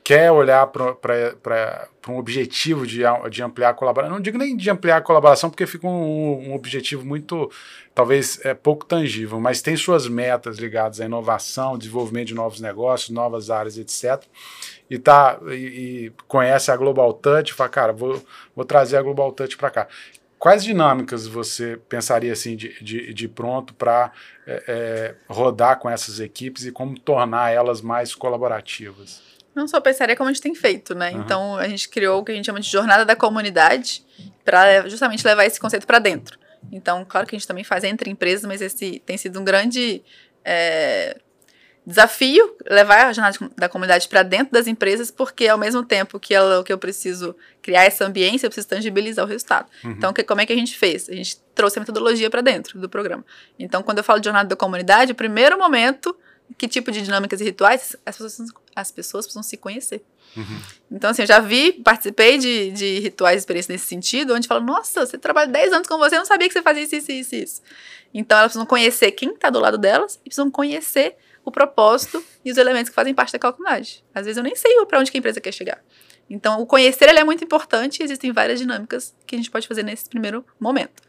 [0.05, 4.13] quer olhar para um objetivo de, de ampliar a colaboração.
[4.13, 7.49] Não digo nem de ampliar a colaboração, porque fica um, um, objetivo muito,
[7.93, 13.09] talvez, é pouco tangível, mas tem suas metas ligadas à inovação, desenvolvimento de novos negócios,
[13.09, 14.23] novas áreas, etc.
[14.87, 18.23] E, tá, e, e conhece a Global Touch e fala, cara, vou,
[18.55, 19.87] vou trazer a Global Touch para cá.
[20.37, 24.11] Quais dinâmicas você pensaria assim de, de, de pronto para
[24.45, 29.34] é, é, rodar com essas equipes e como tornar elas mais colaborativas?
[29.55, 31.11] Não só pensaria como a gente tem feito, né?
[31.11, 31.21] Uhum.
[31.21, 34.03] Então a gente criou o que a gente chama de jornada da comunidade
[34.43, 36.37] para justamente levar esse conceito para dentro.
[36.71, 40.03] Então, claro que a gente também faz entre empresas, mas esse tem sido um grande
[40.43, 41.17] é,
[41.85, 46.33] desafio levar a jornada da comunidade para dentro das empresas, porque ao mesmo tempo que,
[46.33, 49.69] ela, que eu preciso criar essa ambiência, eu preciso tangibilizar o resultado.
[49.83, 49.91] Uhum.
[49.91, 51.07] Então, que, como é que a gente fez?
[51.07, 53.23] A gente trouxe a metodologia para dentro do programa.
[53.59, 56.15] Então, quando eu falo de jornada da comunidade, o primeiro momento
[56.57, 60.03] que tipo de dinâmicas e rituais as pessoas, as pessoas precisam se conhecer.
[60.35, 60.59] Uhum.
[60.91, 64.59] Então, assim, eu já vi, participei de, de rituais de experiência nesse sentido, onde fala,
[64.59, 67.11] nossa, você trabalha 10 anos com você, eu não sabia que você fazia isso, isso,
[67.11, 67.61] isso, isso.
[68.13, 72.51] Então, elas precisam conhecer quem está do lado delas e precisam conhecer o propósito e
[72.51, 74.03] os elementos que fazem parte da comunidade.
[74.13, 75.81] Às vezes eu nem sei para onde que a empresa quer chegar.
[76.29, 79.67] Então, o conhecer ele é muito importante e existem várias dinâmicas que a gente pode
[79.67, 81.03] fazer nesse primeiro momento.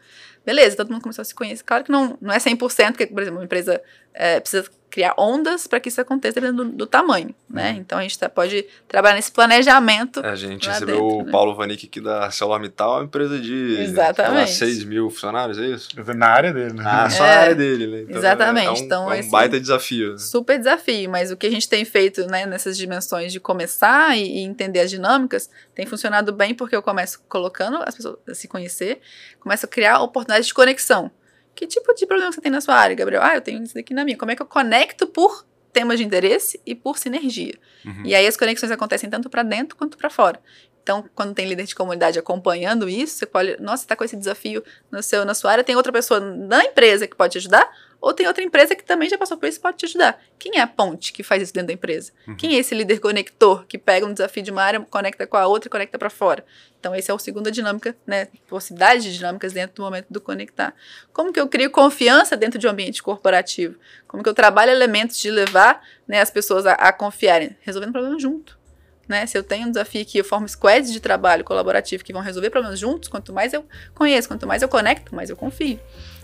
[0.45, 1.63] Beleza, todo mundo começou a se conhecer.
[1.63, 3.81] Claro que não, não é 100%, porque, por exemplo, uma empresa
[4.17, 7.71] é, precisa criar ondas para que isso aconteça dentro do, do tamanho, né?
[7.73, 7.77] Uhum.
[7.77, 10.25] Então a gente tá, pode trabalhar nesse planejamento.
[10.25, 11.31] É, a gente recebeu dentro, o né?
[11.31, 14.53] Paulo Vanik aqui da ArcelorMittal, uma empresa de Exatamente.
[14.53, 15.89] 6 mil funcionários, é isso?
[16.15, 16.83] Na área dele, né?
[16.83, 18.01] Ah, só é, na área dele, né?
[18.03, 18.67] Então, exatamente.
[18.67, 20.13] É, um, então, é um baita desafio.
[20.13, 20.17] Né?
[20.17, 24.37] Super desafio, mas o que a gente tem feito né, nessas dimensões de começar e,
[24.37, 28.47] e entender as dinâmicas tem funcionado bem porque eu começo colocando as pessoas a se
[28.47, 28.99] conhecer,
[29.39, 31.11] começo a criar oportunidades de conexão.
[31.57, 33.23] Que tipo de problema você tem na sua área, Gabriel?
[33.23, 34.15] Ah, eu tenho isso aqui na minha.
[34.15, 35.43] Como é que eu conecto por
[35.73, 37.55] temas de interesse e por sinergia?
[37.83, 38.03] Uhum.
[38.05, 40.39] E aí as conexões acontecem tanto para dentro quanto para fora.
[40.87, 44.63] Então, quando tem líder de comunidade acompanhando isso, você pode, nossa, está com esse desafio
[44.89, 47.69] no seu, na sua área, tem outra pessoa na empresa que pode te ajudar,
[47.99, 50.17] ou tem outra empresa que também já passou por isso e pode te ajudar.
[50.39, 52.13] Quem é a ponte que faz isso dentro da empresa?
[52.25, 52.37] Uhum.
[52.37, 55.45] Quem é esse líder conector que pega um desafio de uma área, conecta com a
[55.45, 56.45] outra e conecta para fora?
[56.79, 58.29] Então, esse é o segunda dinâmica, né?
[58.47, 60.73] Possibilidade de dinâmicas dentro do momento do conectar.
[61.11, 63.77] Como que eu crio confiança dentro de um ambiente corporativo?
[64.07, 67.57] Como que eu trabalho elementos de levar né, as pessoas a, a confiarem?
[67.59, 68.56] Resolvendo problemas junto.
[69.07, 69.25] Né?
[69.25, 72.49] Se eu tenho um desafio que eu formo squads de trabalho colaborativo que vão resolver
[72.49, 73.65] problemas juntos, quanto mais eu
[73.95, 75.79] conheço, quanto mais eu conecto, mais eu confio.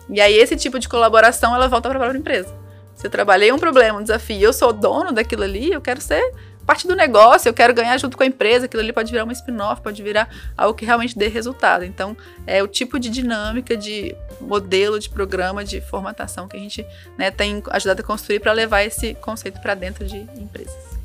[0.10, 2.54] E aí esse tipo de colaboração ela volta para a própria empresa.
[2.96, 6.22] Se eu trabalhei um problema, um desafio, eu sou dono daquilo ali, eu quero ser
[6.66, 9.34] parte do negócio, eu quero ganhar junto com a empresa, aquilo ali pode virar uma
[9.34, 11.84] spin-off, pode virar algo que realmente dê resultado.
[11.84, 12.16] Então,
[12.48, 16.86] é o tipo de dinâmica, de modelo, de programa, de formatação que a gente
[17.18, 21.03] né, tem ajudado a construir para levar esse conceito para dentro de empresas.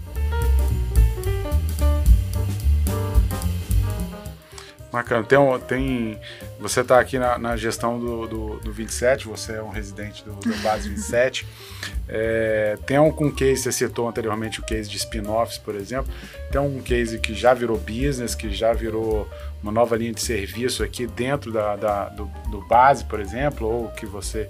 [4.91, 5.25] Bacana.
[5.25, 6.21] Tem, tem,
[6.59, 10.33] você está aqui na, na, gestão do, do, do, 27, você é um residente do,
[10.33, 11.47] do Base 27.
[12.11, 16.11] É, tem um com case, você citou anteriormente o case de spin-offs, por exemplo.
[16.51, 19.29] Tem um case que já virou business, que já virou
[19.63, 23.89] uma nova linha de serviço aqui dentro da, da do, do, Base, por exemplo, ou
[23.89, 24.49] que você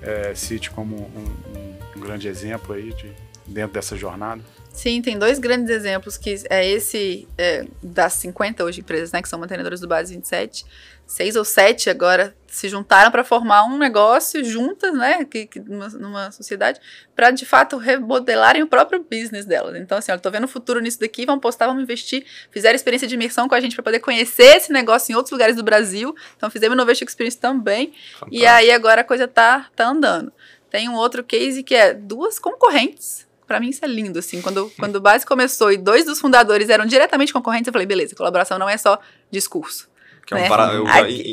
[0.00, 3.12] é, cite como um, um um grande exemplo aí de,
[3.50, 4.42] dentro dessa jornada?
[4.72, 9.28] Sim, tem dois grandes exemplos, que é esse é, das 50 hoje empresas, né, que
[9.28, 10.64] são mantenedoras do Base 27,
[11.06, 15.88] seis ou sete agora se juntaram para formar um negócio juntas, né, que, que numa,
[15.88, 16.80] numa, sociedade,
[17.16, 19.74] para de fato remodelarem o próprio business delas.
[19.76, 23.08] Então, assim, eu tô vendo o futuro nisso daqui, vamos postar, vamos investir, fizeram experiência
[23.08, 26.14] de imersão com a gente para poder conhecer esse negócio em outros lugares do Brasil.
[26.36, 27.88] Então, fizemos Innovation Experience também.
[27.88, 28.28] Fantástico.
[28.30, 30.32] E aí agora a coisa tá, tá andando.
[30.70, 34.40] Tem um outro case que é duas concorrentes para mim isso é lindo, assim.
[34.40, 38.14] Quando, quando o Base começou e dois dos fundadores eram diretamente concorrentes, eu falei, beleza,
[38.14, 38.96] colaboração não é só
[39.28, 39.88] discurso.
[40.24, 40.86] Que é um para, eu,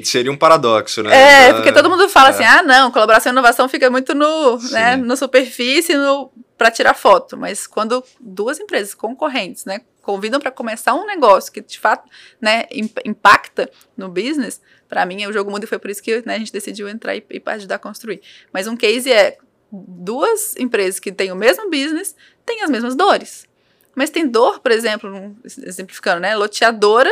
[0.04, 1.50] seria um paradoxo, né?
[1.50, 2.32] É, porque todo mundo fala é.
[2.32, 6.96] assim, ah, não, colaboração e inovação fica muito no, né, no superfície, no para tirar
[6.96, 12.10] foto, mas quando duas empresas concorrentes, né, convidam para começar um negócio que de fato,
[12.42, 12.64] né,
[13.06, 16.40] impacta no business, para mim o jogo mundo e foi por isso que né, a
[16.40, 18.22] gente decidiu entrar e, e ajudar a construir.
[18.52, 19.38] Mas um case é
[19.72, 23.48] duas empresas que têm o mesmo business, têm as mesmas dores.
[23.96, 27.12] Mas tem dor, por exemplo, exemplificando, né, loteadora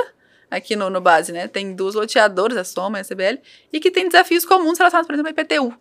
[0.50, 1.48] aqui no, no base, né?
[1.48, 3.42] Tem duas loteadoras, a Soma e a CBL,
[3.74, 5.74] e que tem desafios comuns relacionados, por exemplo, ao IPTU.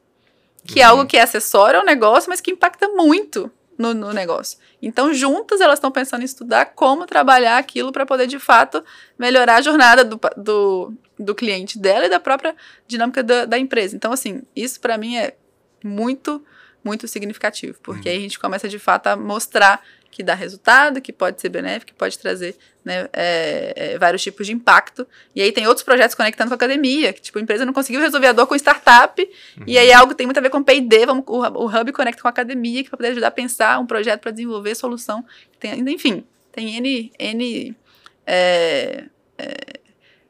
[0.66, 0.88] Que é uhum.
[0.88, 4.58] é algo que é acessório ao negócio, mas que impacta muito no, no negócio.
[4.80, 8.82] Então, juntas, elas estão pensando em estudar como trabalhar aquilo para poder, de fato,
[9.18, 12.54] melhorar a jornada do, do, do cliente dela e da própria
[12.86, 13.96] dinâmica da, da empresa.
[13.96, 15.36] Então, assim, isso para mim é
[15.82, 16.44] muito,
[16.84, 18.14] muito significativo, porque uhum.
[18.14, 19.82] aí a gente começa, de fato, a mostrar
[20.14, 24.46] que dá resultado, que pode ser benéfico, que pode trazer né, é, é, vários tipos
[24.46, 25.04] de impacto.
[25.34, 28.00] E aí tem outros projetos conectando com a academia, que tipo, a empresa não conseguiu
[28.00, 29.64] resolver a dor com startup, uhum.
[29.66, 32.28] e aí algo tem muito a ver com P&D, vamos, o, o Hub conecta com
[32.28, 35.24] a academia, que vai poder ajudar a pensar um projeto para desenvolver solução.
[35.58, 37.76] Tem, enfim, tem N, N
[38.24, 39.04] é,
[39.36, 39.54] é,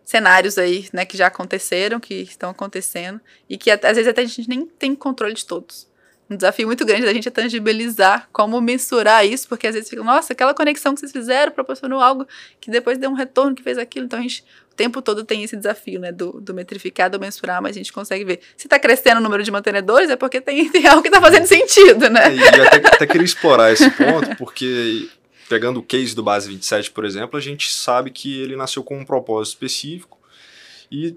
[0.02, 4.24] cenários aí, né, que já aconteceram, que estão acontecendo, e que às vezes até a
[4.24, 5.92] gente nem tem controle de todos
[6.28, 10.02] um desafio muito grande da gente é tangibilizar como mensurar isso, porque às vezes fica,
[10.02, 12.26] nossa, aquela conexão que vocês fizeram proporcionou algo
[12.60, 14.06] que depois deu um retorno que fez aquilo.
[14.06, 17.62] Então a gente o tempo todo tem esse desafio, né, do, do metrificar, do mensurar,
[17.62, 18.40] mas a gente consegue ver.
[18.56, 21.46] Se está crescendo o número de mantenedores, é porque tem, tem algo que está fazendo
[21.46, 22.26] sentido, né?
[22.26, 25.08] É, e até, até queria explorar esse ponto, porque
[25.48, 28.98] pegando o case do Base 27, por exemplo, a gente sabe que ele nasceu com
[28.98, 30.18] um propósito específico
[30.90, 31.16] e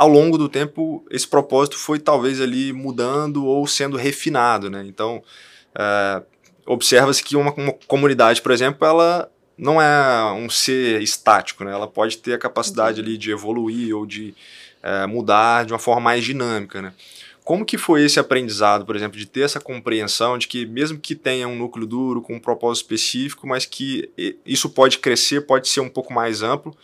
[0.00, 4.82] ao longo do tempo, esse propósito foi talvez ali mudando ou sendo refinado, né?
[4.86, 5.22] Então,
[5.78, 6.22] é,
[6.64, 11.72] observa-se que uma, uma, comunidade, por exemplo, ela não é um ser estático, né?
[11.72, 14.34] Ela pode ter a capacidade ali de evoluir ou de
[14.82, 16.94] é, mudar de uma forma mais dinâmica, né?
[17.44, 21.14] Como que foi esse aprendizado, por exemplo, de ter essa compreensão de que mesmo que
[21.14, 24.10] tenha um núcleo duro com um propósito específico, mas que
[24.46, 26.74] isso pode crescer, pode ser um pouco mais amplo,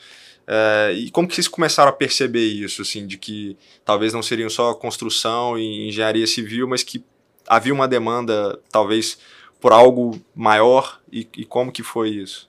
[0.47, 4.49] é, e como que vocês começaram a perceber isso, assim, de que talvez não seriam
[4.49, 7.05] só construção e engenharia civil, mas que
[7.49, 9.19] havia uma demanda, talvez,
[9.61, 12.49] por algo maior, e, e como que foi isso?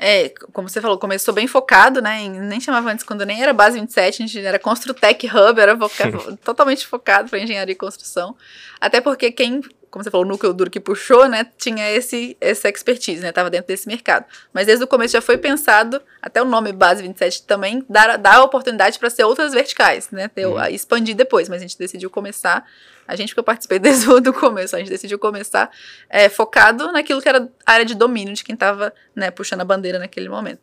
[0.00, 2.20] É, como você falou, começou bem focado, né?
[2.20, 5.76] Em, nem chamava antes, quando nem era base 27, a gente era Construtec Hub, era
[6.44, 8.36] totalmente focado para engenharia e construção.
[8.80, 12.68] Até porque quem como você falou, o núcleo duro que puxou, né, tinha esse, essa
[12.68, 14.26] expertise, né, estava dentro desse mercado.
[14.52, 18.34] Mas desde o começo já foi pensado, até o nome Base 27 também dá, dá
[18.36, 20.62] a oportunidade para ser outras verticais, né, ter, uhum.
[20.66, 22.66] expandir depois, mas a gente decidiu começar,
[23.06, 25.70] a gente que eu participei desde o começo, a gente decidiu começar
[26.10, 29.64] é, focado naquilo que era a área de domínio de quem estava, né, puxando a
[29.64, 30.60] bandeira naquele momento.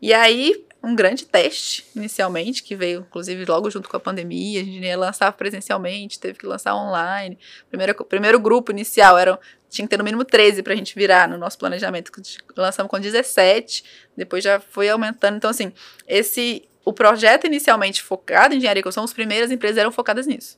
[0.00, 4.60] E aí, um grande teste, inicialmente, que veio, inclusive, logo junto com a pandemia.
[4.60, 7.36] A gente ia lançar presencialmente, teve que lançar online.
[7.68, 9.36] Primeiro, primeiro grupo inicial era,
[9.68, 12.12] tinha que ter no mínimo 13 para a gente virar no nosso planejamento.
[12.56, 13.82] Lançamos com 17,
[14.16, 15.36] depois já foi aumentando.
[15.36, 15.72] Então, assim,
[16.06, 20.56] esse o projeto inicialmente focado em engenharia e construção, as primeiras empresas eram focadas nisso.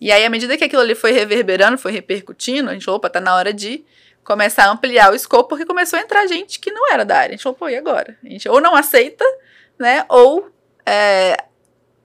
[0.00, 3.20] E aí, à medida que aquilo ali foi reverberando, foi repercutindo, a gente, opa, tá
[3.20, 3.84] na hora de
[4.24, 7.28] começar a ampliar o escopo, porque começou a entrar gente que não era da área.
[7.28, 8.16] A gente falou, pô, e agora?
[8.24, 9.24] A gente ou não aceita,
[9.78, 10.50] né, ou
[10.86, 11.36] é,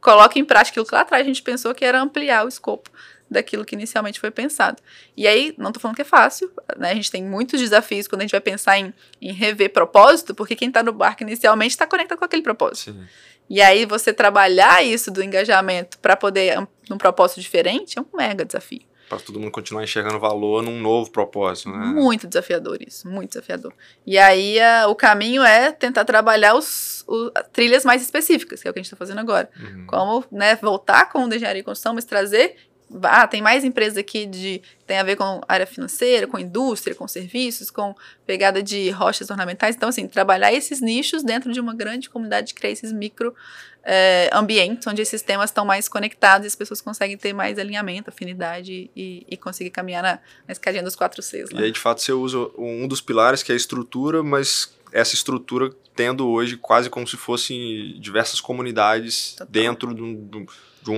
[0.01, 2.89] coloca em prática aquilo que lá atrás a gente pensou que era ampliar o escopo
[3.29, 4.81] daquilo que inicialmente foi pensado.
[5.15, 6.91] E aí, não estou falando que é fácil, né?
[6.91, 10.55] A gente tem muitos desafios quando a gente vai pensar em, em rever propósito, porque
[10.55, 12.93] quem está no barco inicialmente está conectado com aquele propósito.
[12.93, 13.05] Sim.
[13.49, 18.45] E aí, você trabalhar isso do engajamento para poder, num propósito diferente, é um mega
[18.45, 21.77] desafio para todo mundo continuar enxergando valor num novo propósito, né?
[21.77, 23.73] Muito desafiador isso, muito desafiador.
[24.05, 28.71] E aí a, o caminho é tentar trabalhar os, os, trilhas mais específicas, que é
[28.71, 29.49] o que a gente está fazendo agora.
[29.59, 29.85] Uhum.
[29.87, 32.55] Como né, voltar com o engenharia e construção, mas trazer
[33.03, 37.07] ah, tem mais empresas aqui de tem a ver com área financeira, com indústria, com
[37.07, 37.93] serviços, com
[38.25, 39.75] pegada de rochas ornamentais.
[39.75, 43.35] Então, assim, trabalhar esses nichos dentro de uma grande comunidade de criar esses micro
[43.83, 48.09] é, ambientes onde esses temas estão mais conectados e as pessoas conseguem ter mais alinhamento,
[48.09, 51.51] afinidade e, e conseguir caminhar na, na escadinha dos quatro Cs.
[51.51, 51.61] Né?
[51.61, 55.15] E aí, de fato, você usa um dos pilares, que é a estrutura, mas essa
[55.15, 59.47] estrutura tendo hoje quase como se fossem diversas comunidades Total.
[59.47, 60.45] dentro de um, de um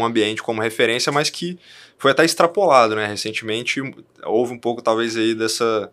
[0.03, 1.57] ambiente como referência, mas que
[1.97, 3.05] foi até extrapolado, né?
[3.07, 3.81] Recentemente
[4.23, 5.91] houve um pouco, talvez, aí dessa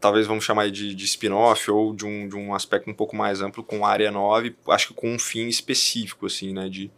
[0.00, 3.40] talvez vamos chamar de, de spin-off ou de um, de um aspecto um pouco mais
[3.40, 6.90] amplo com a área 9, acho que com um fim específico, assim, né, de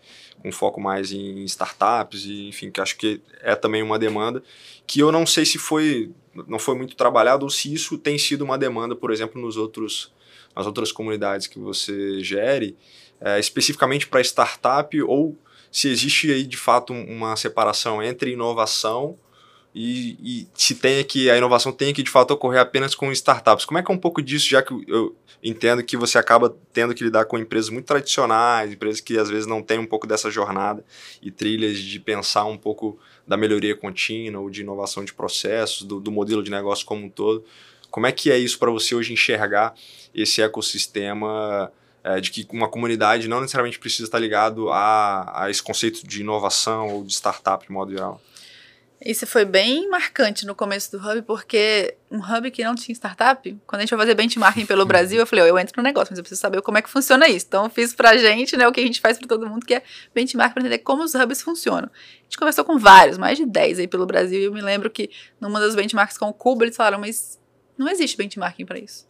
[0.45, 4.43] um foco mais em startups e, enfim, que acho que é também uma demanda
[4.86, 6.11] que eu não sei se foi,
[6.47, 10.12] não foi muito trabalhado ou se isso tem sido uma demanda, por exemplo, nos outros,
[10.57, 12.76] nas outras comunidades que você gere,
[13.20, 15.36] é, especificamente para startup ou
[15.70, 19.16] se existe aí de fato uma separação entre inovação
[19.74, 23.64] e, e, se tem que a inovação tem que de fato ocorrer apenas com startups.
[23.64, 26.94] Como é que é um pouco disso, já que eu entendo que você acaba tendo
[26.94, 30.30] que lidar com empresas muito tradicionais, empresas que às vezes não têm um pouco dessa
[30.30, 30.84] jornada
[31.22, 36.00] e trilhas de pensar um pouco da melhoria contínua ou de inovação de processos, do,
[36.00, 37.44] do modelo de negócio como um todo.
[37.90, 39.74] Como é que é isso para você hoje enxergar
[40.14, 41.70] esse ecossistema
[42.09, 46.22] é, de que uma comunidade não necessariamente precisa estar ligado a, a esse conceito de
[46.22, 48.18] inovação ou de startup de modo geral?
[49.04, 53.56] Isso foi bem marcante no começo do Hub, porque um Hub que não tinha startup,
[53.66, 56.11] quando a gente foi fazer benchmarking pelo Brasil, eu falei, oh, eu entro no negócio,
[56.11, 57.44] mas eu preciso saber como é que funciona isso.
[57.46, 59.74] Então eu fiz pra gente, né, o que a gente faz para todo mundo, que
[59.74, 59.82] é
[60.14, 61.90] benchmark para entender como os Hubs funcionam.
[61.92, 64.90] A gente conversou com vários, mais de 10 aí pelo Brasil, e eu me lembro
[64.90, 67.38] que numa das benchmarks com o Cuba, eles falaram, mas
[67.76, 69.06] não existe benchmarking para isso.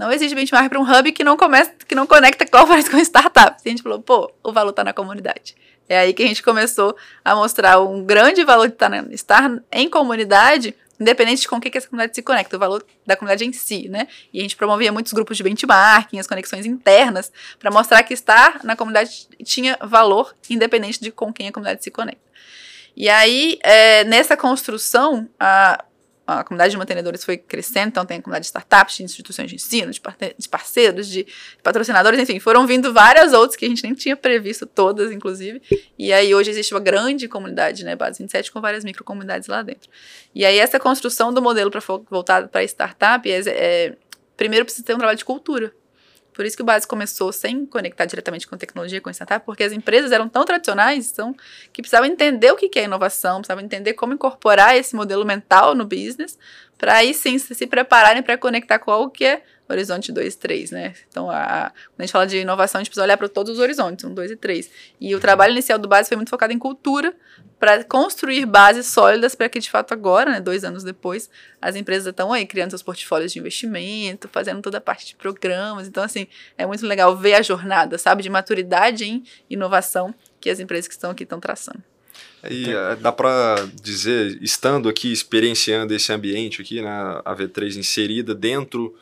[0.00, 3.62] Não existe benchmark para um hub que não começa, que não conecta corporates com startups.
[3.66, 5.54] E a gente falou, pô, o valor está na comunidade.
[5.86, 8.74] É aí que a gente começou a mostrar um grande valor de
[9.14, 13.14] estar em comunidade, independente de com o que essa comunidade se conecta, o valor da
[13.14, 14.08] comunidade em si, né?
[14.32, 18.64] E a gente promovia muitos grupos de benchmarking, as conexões internas, para mostrar que estar
[18.64, 22.22] na comunidade tinha valor, independente de com quem a comunidade se conecta.
[22.96, 25.84] E aí, é, nessa construção, a,
[26.30, 29.56] a comunidade de mantenedores foi crescendo, então tem a comunidade de startups, de instituições de
[29.56, 30.00] ensino, de,
[30.38, 31.26] de parceiros, de
[31.62, 35.60] patrocinadores, enfim, foram vindo várias outras que a gente nem tinha previsto, todas, inclusive.
[35.98, 39.90] E aí hoje existe uma grande comunidade, né, base 27, com várias microcomunidades lá dentro.
[40.34, 43.96] E aí essa construção do modelo para voltado para startup é, é,
[44.36, 45.72] primeiro precisa ter um trabalho de cultura.
[46.40, 49.74] Por isso que o Base começou sem conectar diretamente com tecnologia, com startup, porque as
[49.74, 51.36] empresas eram tão tradicionais então,
[51.70, 55.84] que precisavam entender o que é inovação, precisavam entender como incorporar esse modelo mental no
[55.84, 56.38] business,
[56.78, 60.70] para aí sim se prepararem para conectar com algo que é horizonte 2 e 3,
[60.70, 60.94] né?
[61.08, 63.58] Então, a, quando a gente fala de inovação, a gente precisa olhar para todos os
[63.58, 64.70] horizontes, 1, 2 e 3.
[65.00, 67.14] E o trabalho inicial do Base foi muito focado em cultura,
[67.60, 71.28] para construir bases sólidas para que, de fato, agora, né, dois anos depois,
[71.60, 75.86] as empresas estão aí criando seus portfólios de investimento, fazendo toda a parte de programas.
[75.86, 80.58] Então, assim, é muito legal ver a jornada, sabe, de maturidade em inovação que as
[80.58, 81.82] empresas que estão aqui estão traçando.
[82.48, 88.34] E uh, dá para dizer, estando aqui, experienciando esse ambiente aqui, né, a V3 inserida
[88.34, 88.96] dentro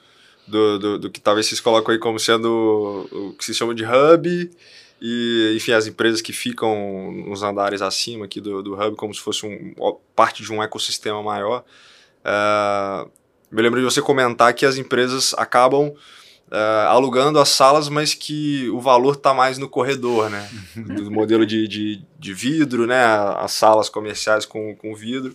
[0.48, 3.84] do, do, do, que talvez vocês colocam aí como sendo o que se chama de
[3.84, 4.50] hub
[5.00, 9.20] e, enfim, as empresas que ficam nos andares acima aqui do, do hub como se
[9.20, 9.74] fosse um,
[10.16, 11.64] parte de um ecossistema maior.
[12.24, 13.08] Uh,
[13.50, 18.68] me lembro de você comentar que as empresas acabam uh, alugando as salas, mas que
[18.70, 20.48] o valor está mais no corredor, né?
[20.76, 23.04] do modelo de, de, de vidro, né?
[23.36, 25.34] As salas comerciais com, com vidro.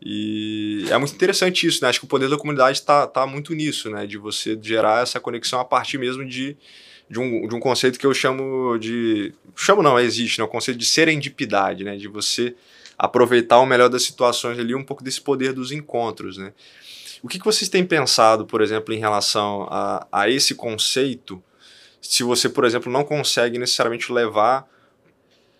[0.00, 1.88] E é muito interessante isso, né?
[1.88, 4.06] Acho que o poder da comunidade está tá muito nisso, né?
[4.06, 6.56] De você gerar essa conexão a partir mesmo de,
[7.10, 9.34] de, um, de um conceito que eu chamo de.
[9.56, 10.44] Chamo não, existe, né?
[10.44, 11.96] O conceito de serendipidade, né?
[11.96, 12.54] De você
[12.96, 16.52] aproveitar o melhor das situações ali, um pouco desse poder dos encontros, né?
[17.22, 21.42] O que, que vocês têm pensado, por exemplo, em relação a, a esse conceito,
[22.00, 24.68] se você, por exemplo, não consegue necessariamente levar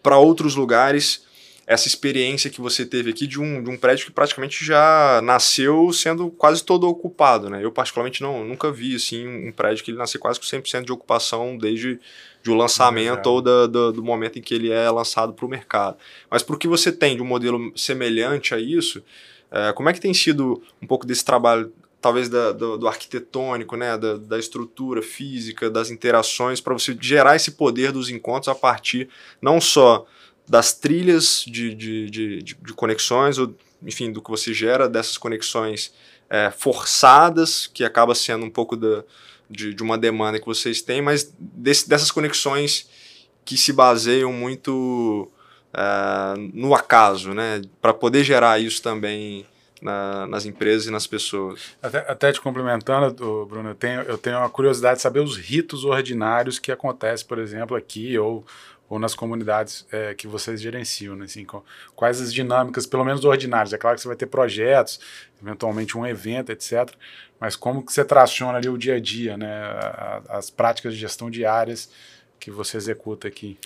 [0.02, 1.26] para outros lugares
[1.68, 5.92] essa experiência que você teve aqui de um, de um prédio que praticamente já nasceu
[5.92, 7.62] sendo quase todo ocupado, né?
[7.62, 10.92] Eu particularmente não, nunca vi assim um prédio que ele nasceu quase com 100% de
[10.92, 12.00] ocupação desde
[12.42, 15.48] de o lançamento ou da, do, do, momento em que ele é lançado para o
[15.48, 15.98] mercado.
[16.30, 19.04] Mas por que você tem de um modelo semelhante a isso,
[19.50, 23.76] é, como é que tem sido um pouco desse trabalho talvez da, do, do, arquitetônico,
[23.76, 28.54] né, da, da, estrutura física, das interações, para você gerar esse poder dos encontros a
[28.54, 29.10] partir
[29.42, 30.06] não só
[30.48, 35.92] das trilhas de, de, de, de, conexões, ou enfim, do que você gera dessas conexões
[36.30, 39.04] é, forçadas, que acaba sendo um pouco da,
[39.48, 42.88] de, de uma demanda que vocês têm, mas desse, dessas conexões
[43.44, 45.30] que se baseiam muito
[45.72, 47.62] é, no acaso, né?
[47.80, 49.46] Para poder gerar isso também
[49.80, 51.60] na, nas empresas e nas pessoas.
[51.82, 55.84] Até, até te complementando, Bruno, eu tenho, eu tenho uma curiosidade de saber os ritos
[55.84, 58.44] ordinários que acontecem, por exemplo, aqui ou
[58.88, 61.26] ou nas comunidades é, que vocês gerenciam, né?
[61.26, 61.46] assim,
[61.94, 63.72] quais as dinâmicas, pelo menos ordinárias.
[63.72, 64.98] É claro que você vai ter projetos,
[65.42, 66.90] eventualmente um evento, etc.
[67.38, 69.62] Mas como que você traciona ali o dia a dia, né?
[70.28, 71.90] As práticas de gestão diárias
[72.40, 73.58] que você executa aqui.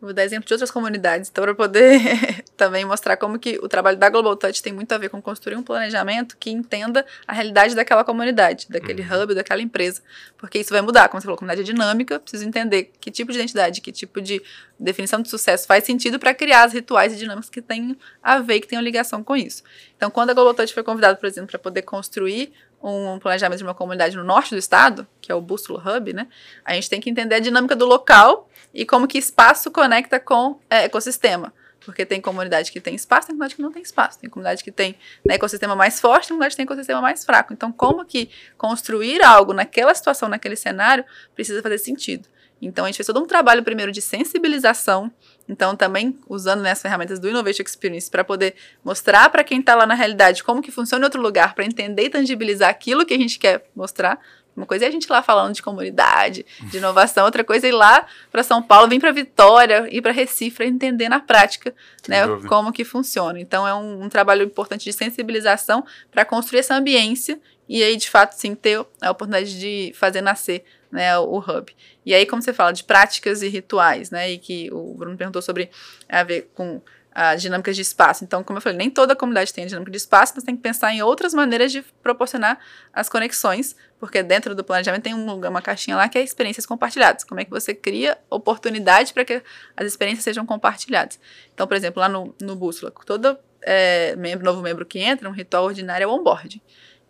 [0.00, 3.96] Vou dar exemplo de outras comunidades, então, para poder também mostrar como que o trabalho
[3.96, 7.74] da Global Touch tem muito a ver com construir um planejamento que entenda a realidade
[7.74, 9.22] daquela comunidade, daquele uhum.
[9.22, 10.00] hub, daquela empresa.
[10.36, 13.32] Porque isso vai mudar, como você falou, a comunidade é dinâmica, preciso entender que tipo
[13.32, 14.40] de identidade, que tipo de
[14.78, 18.60] definição de sucesso faz sentido para criar as rituais e dinâmicas que tenham a ver,
[18.60, 19.64] que tenham ligação com isso.
[19.96, 22.52] Então, quando a Global Touch foi convidada, por exemplo, para poder construir
[22.82, 26.28] um planejamento de uma comunidade no norte do estado, que é o Bússola Hub, né?
[26.64, 30.58] A gente tem que entender a dinâmica do local e como que espaço conecta com
[30.70, 31.52] é, ecossistema.
[31.84, 34.18] Porque tem comunidade que tem espaço, tem comunidade que não tem espaço.
[34.18, 37.52] Tem comunidade que tem né, ecossistema mais forte, tem comunidade que tem ecossistema mais fraco.
[37.52, 41.04] Então, como que construir algo naquela situação, naquele cenário,
[41.34, 42.28] precisa fazer sentido.
[42.60, 45.10] Então, a gente fez todo um trabalho primeiro de sensibilização.
[45.48, 49.74] Então, também usando né, as ferramentas do Innovation Experience para poder mostrar para quem está
[49.74, 53.14] lá na realidade como que funciona em outro lugar, para entender e tangibilizar aquilo que
[53.14, 54.20] a gente quer mostrar.
[54.54, 57.72] Uma coisa é a gente lá falando de comunidade, de inovação, outra coisa é ir
[57.72, 61.72] lá para São Paulo, vir para Vitória, ir para Recife, para entender na prática
[62.08, 63.38] né, como que funciona.
[63.40, 68.08] Então, é um, um trabalho importante de sensibilização para construir essa ambiência e aí, de
[68.08, 71.74] fato, sim, ter a oportunidade de fazer nascer né, o hub.
[72.04, 75.42] E aí, como você fala de práticas e rituais, né, e que o Bruno perguntou
[75.42, 75.70] sobre
[76.08, 76.80] a ver com
[77.20, 78.22] as dinâmicas de espaço.
[78.22, 80.62] Então, como eu falei, nem toda comunidade tem a dinâmica de espaço, mas tem que
[80.62, 82.58] pensar em outras maneiras de proporcionar
[82.92, 87.24] as conexões, porque dentro do planejamento tem um, uma caixinha lá que é experiências compartilhadas.
[87.24, 89.42] Como é que você cria oportunidade para que
[89.76, 91.18] as experiências sejam compartilhadas?
[91.52, 95.32] Então, por exemplo, lá no, no Bússola, todo é, membro, novo membro que entra, um
[95.32, 96.60] ritual ordinário é o onboarding.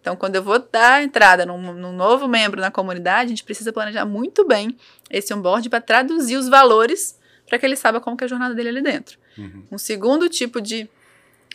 [0.01, 3.73] Então, quando eu vou dar entrada num, num, novo membro na comunidade, a gente precisa
[3.73, 4.77] planejar muito bem
[5.11, 7.19] esse onboard para traduzir os valores
[7.49, 9.19] para que ele saiba como que é a jornada dele ali dentro.
[9.37, 9.65] Uhum.
[9.73, 10.89] Um segundo tipo de,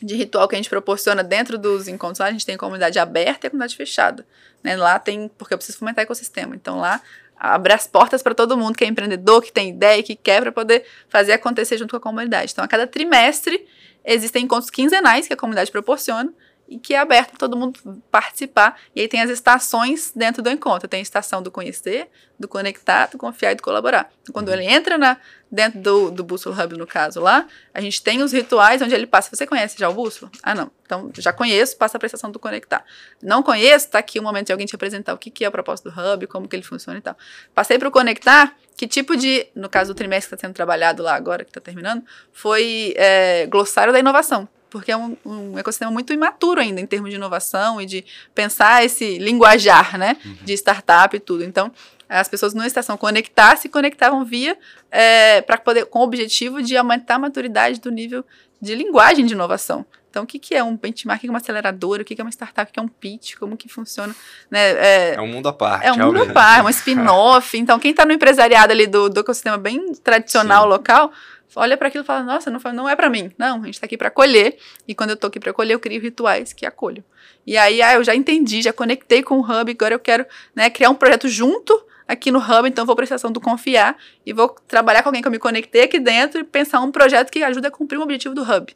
[0.01, 3.45] de ritual que a gente proporciona dentro dos encontros, a gente tem a comunidade aberta
[3.45, 4.25] e a comunidade fechada.
[4.63, 4.75] Né?
[4.75, 6.55] Lá tem, porque eu preciso fomentar ecossistema.
[6.55, 7.01] Então, lá
[7.35, 10.51] abre as portas para todo mundo que é empreendedor, que tem ideia, que quer, para
[10.51, 12.51] poder fazer acontecer junto com a comunidade.
[12.51, 13.67] Então, a cada trimestre,
[14.05, 16.33] existem encontros quinzenais que a comunidade proporciona,
[16.74, 18.80] e que é aberto para todo mundo participar.
[18.95, 20.88] E aí tem as estações dentro do encontro.
[20.88, 22.09] Tem a estação do conhecer,
[22.39, 24.11] do conectar, do confiar e do colaborar.
[24.24, 24.55] Então, quando uhum.
[24.55, 25.17] ele entra na,
[25.51, 29.05] dentro do, do Bússola Hub, no caso lá, a gente tem os rituais onde ele
[29.05, 29.30] passa.
[29.36, 30.32] Você conhece já o Bússola?
[30.41, 30.71] Ah, não.
[30.84, 32.84] Então, já conheço, passa a prestação do conectar.
[33.21, 35.51] Não conheço, está aqui o momento de alguém te apresentar o que, que é a
[35.51, 37.15] proposta do Hub, como que ele funciona e tal.
[37.53, 41.03] Passei para o conectar, que tipo de, no caso do trimestre que está sendo trabalhado
[41.03, 45.91] lá agora, que está terminando, foi é, glossário da inovação porque é um, um, ecossistema
[45.91, 48.03] muito imaturo ainda em termos de inovação e de
[48.34, 50.38] pensar esse linguajar, né, uhum.
[50.43, 51.43] de startup e tudo.
[51.43, 51.71] Então,
[52.09, 54.57] as pessoas não estação conectar se conectavam via
[54.89, 58.26] é, para poder com o objetivo de aumentar a maturidade do nível
[58.59, 59.86] de linguagem de inovação.
[60.14, 62.22] Então, o que, que é um benchmark, o que é uma aceleradora, o que, que
[62.22, 64.16] é uma startup, o que é um pitch, como que funciona.
[64.47, 64.59] Né?
[64.59, 65.88] É, é um mundo à parte.
[65.88, 67.57] É um mundo à parte, é um spin-off.
[67.57, 70.70] Então, quem está no empresariado ali do, do ecossistema bem tradicional, Sim.
[70.70, 71.11] local,
[71.55, 73.32] olha para aquilo e fala: nossa, não, não é para mim.
[73.39, 74.55] Não, a gente está aqui para acolher.
[74.88, 77.03] E quando eu estou aqui para acolher, eu crio rituais que acolho.
[77.47, 80.70] E aí, ah, eu já entendi, já conectei com o Hub, agora eu quero né,
[80.70, 81.74] criar um projeto junto
[82.07, 85.28] aqui no Hub, então vou prestar ação do confiar e vou trabalhar com alguém que
[85.28, 88.36] eu me conectei aqui dentro e pensar um projeto que ajuda a cumprir o objetivo
[88.36, 88.72] do Hub.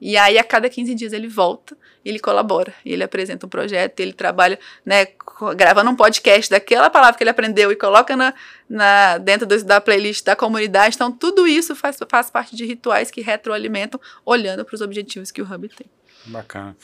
[0.00, 4.12] E aí, a cada 15 dias, ele volta, ele colabora, ele apresenta um projeto, ele
[4.12, 5.08] trabalha, né,
[5.56, 8.32] gravando um podcast daquela palavra que ele aprendeu e coloca na,
[8.68, 10.94] na, dentro do, da playlist da comunidade.
[10.94, 15.42] Então, tudo isso faz, faz parte de rituais que retroalimentam, olhando para os objetivos que
[15.42, 15.86] o Hub tem.
[16.26, 16.76] Bacana.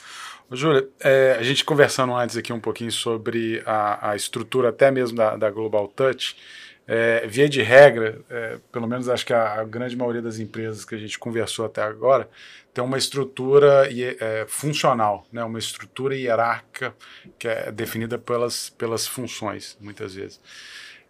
[0.52, 5.16] Júlia, é, a gente conversando antes aqui um pouquinho sobre a, a estrutura até mesmo
[5.16, 6.36] da, da Global Touch,
[6.87, 10.84] é, via de regra, é, pelo menos acho que a, a, grande maioria das empresas
[10.84, 12.28] que a gente conversou até agora,
[12.72, 16.95] tem uma estrutura é, funcional, né, uma estrutura hierárquica
[17.39, 20.41] que é definida pelas, pelas funções, muitas vezes.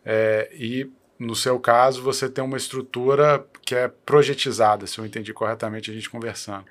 [0.05, 5.33] É, e, no seu caso, você tem uma estrutura que é projetizada, se eu entendi
[5.33, 6.65] corretamente a gente conversando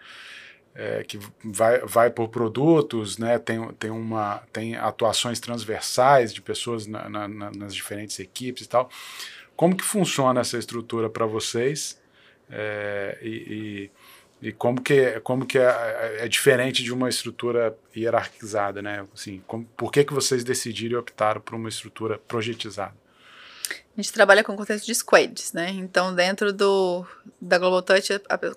[0.76, 6.86] é, que vai, vai por produtos, né, tem, tem, uma, tem atuações transversais de pessoas
[6.86, 8.90] na, na, nas diferentes equipes e tal.
[9.56, 11.98] Como que funciona essa estrutura para vocês
[12.52, 13.90] é, e,
[14.42, 19.08] e, e, como que, como que é, é, diferente de uma estrutura hierarquizada, né?
[19.14, 22.94] Assim, como, por que, que vocês decidiram e optaram por uma estrutura projetizada?
[23.98, 25.70] A gente trabalha com o contexto de squads, né?
[25.70, 27.06] Então, dentro do,
[27.40, 28.10] da Global Touch,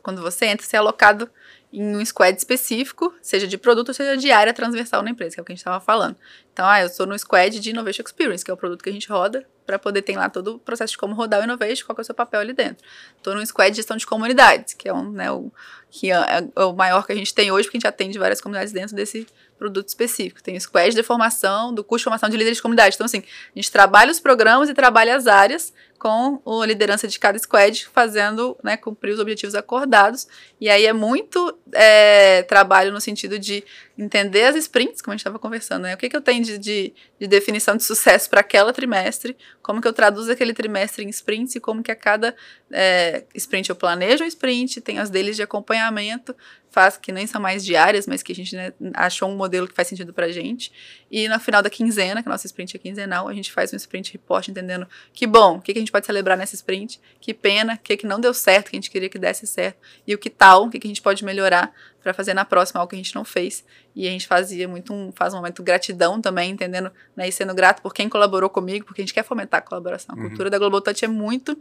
[0.02, 1.30] quando você entra, você é alocado
[1.72, 5.42] em um squad específico, seja de produto seja de área transversal na empresa, que é
[5.42, 6.16] o que a gente estava falando.
[6.52, 8.92] Então, ah, eu estou no squad de Innovation Experience, que é o produto que a
[8.92, 11.94] gente roda, para poder ter lá todo o processo de como rodar o Innovation, qual
[11.98, 12.82] é o seu papel ali dentro.
[13.16, 15.52] Estou no squad de gestão de comunidades, que é, um, né, o,
[15.90, 16.16] que é,
[16.56, 18.96] é o maior que a gente tem hoje, porque a gente atende várias comunidades dentro
[18.96, 19.26] desse
[19.58, 20.42] produto específico.
[20.42, 22.94] Tem o squad de formação, do curso de formação de líderes de comunidade.
[22.94, 27.18] Então, assim, a gente trabalha os programas e trabalha as áreas com a liderança de
[27.18, 30.28] cada squad, fazendo, né, cumprir os objetivos acordados.
[30.60, 33.64] E aí é muito é, trabalho no sentido de
[33.98, 35.94] entender as sprints, como a gente estava conversando, né?
[35.94, 39.80] O que, que eu tenho de, de, de definição de sucesso para aquela trimestre, como
[39.80, 42.34] que eu traduzo aquele trimestre em sprints e como que a cada
[42.70, 46.34] é, sprint eu planejo o sprint, tem as deles de acompanhamento,
[46.70, 49.74] faz que nem são mais diárias, mas que a gente né, achou um modelo que
[49.74, 50.72] faz sentido pra gente.
[51.10, 53.76] E no final da quinzena, que a nossa sprint é quinzenal, a gente faz um
[53.76, 57.32] sprint report entendendo que bom, o que, que a gente pode celebrar nessa sprint, que
[57.32, 60.14] pena, o que, que não deu certo, que a gente queria que desse certo, e
[60.14, 62.90] o que tal, o que, que a gente pode melhorar para fazer na próxima algo
[62.90, 63.64] que a gente não fez.
[63.94, 67.54] E a gente fazia muito um, faz um momento gratidão também, entendendo, né, e sendo
[67.54, 70.14] grato por quem colaborou comigo, porque a gente quer fomentar a colaboração.
[70.14, 70.28] A uhum.
[70.28, 71.58] cultura da Global Touch é muito,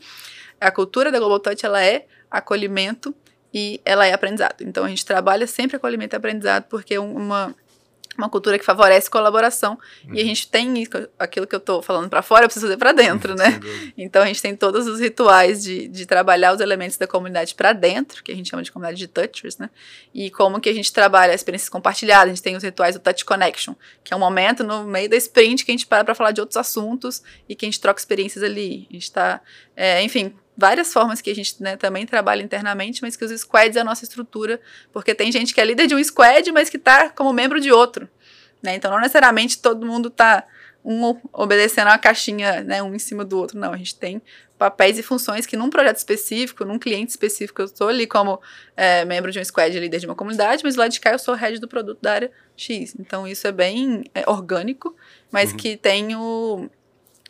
[0.60, 3.16] a cultura da Global Touch ela é acolhimento
[3.58, 4.62] e ela é aprendizado.
[4.62, 7.56] Então a gente trabalha sempre acolhimento e aprendizado porque é uma
[8.18, 10.16] uma cultura que favorece colaboração uhum.
[10.16, 10.28] e a uhum.
[10.28, 10.88] gente tem
[11.20, 13.60] aquilo que eu estou falando para fora, eu preciso fazer para dentro, né?
[13.96, 17.74] Então a gente tem todos os rituais de, de trabalhar os elementos da comunidade para
[17.74, 19.70] dentro, que a gente chama de comunidade de touchers, né?
[20.16, 23.24] E como que a gente trabalha experiências compartilhadas, a gente tem os rituais do touch
[23.24, 26.32] connection, que é um momento no meio da sprint que a gente para para falar
[26.32, 28.88] de outros assuntos e que a gente troca experiências ali.
[28.90, 29.42] A gente está,
[29.76, 33.78] é, enfim, várias formas que a gente né, também trabalha internamente, mas que os squads
[33.78, 34.60] é a nossa estrutura,
[34.92, 37.72] porque tem gente que é líder de um squad, mas que está como membro de
[37.72, 38.10] outro.
[38.62, 38.76] Né?
[38.76, 40.44] Então, não necessariamente todo mundo está
[40.84, 43.60] um obedecendo a caixinha, né, um em cima do outro.
[43.60, 44.22] Não, a gente tem
[44.58, 48.42] papéis e funções que num projeto específico, num cliente específico, eu estou ali como
[48.76, 51.36] é, membro de um squad, líder de uma comunidade, mas lá de cá eu sou
[51.36, 52.96] head do produto da área X.
[52.98, 54.96] Então, isso é bem é, orgânico,
[55.30, 55.58] mas uhum.
[55.58, 56.70] que tem o,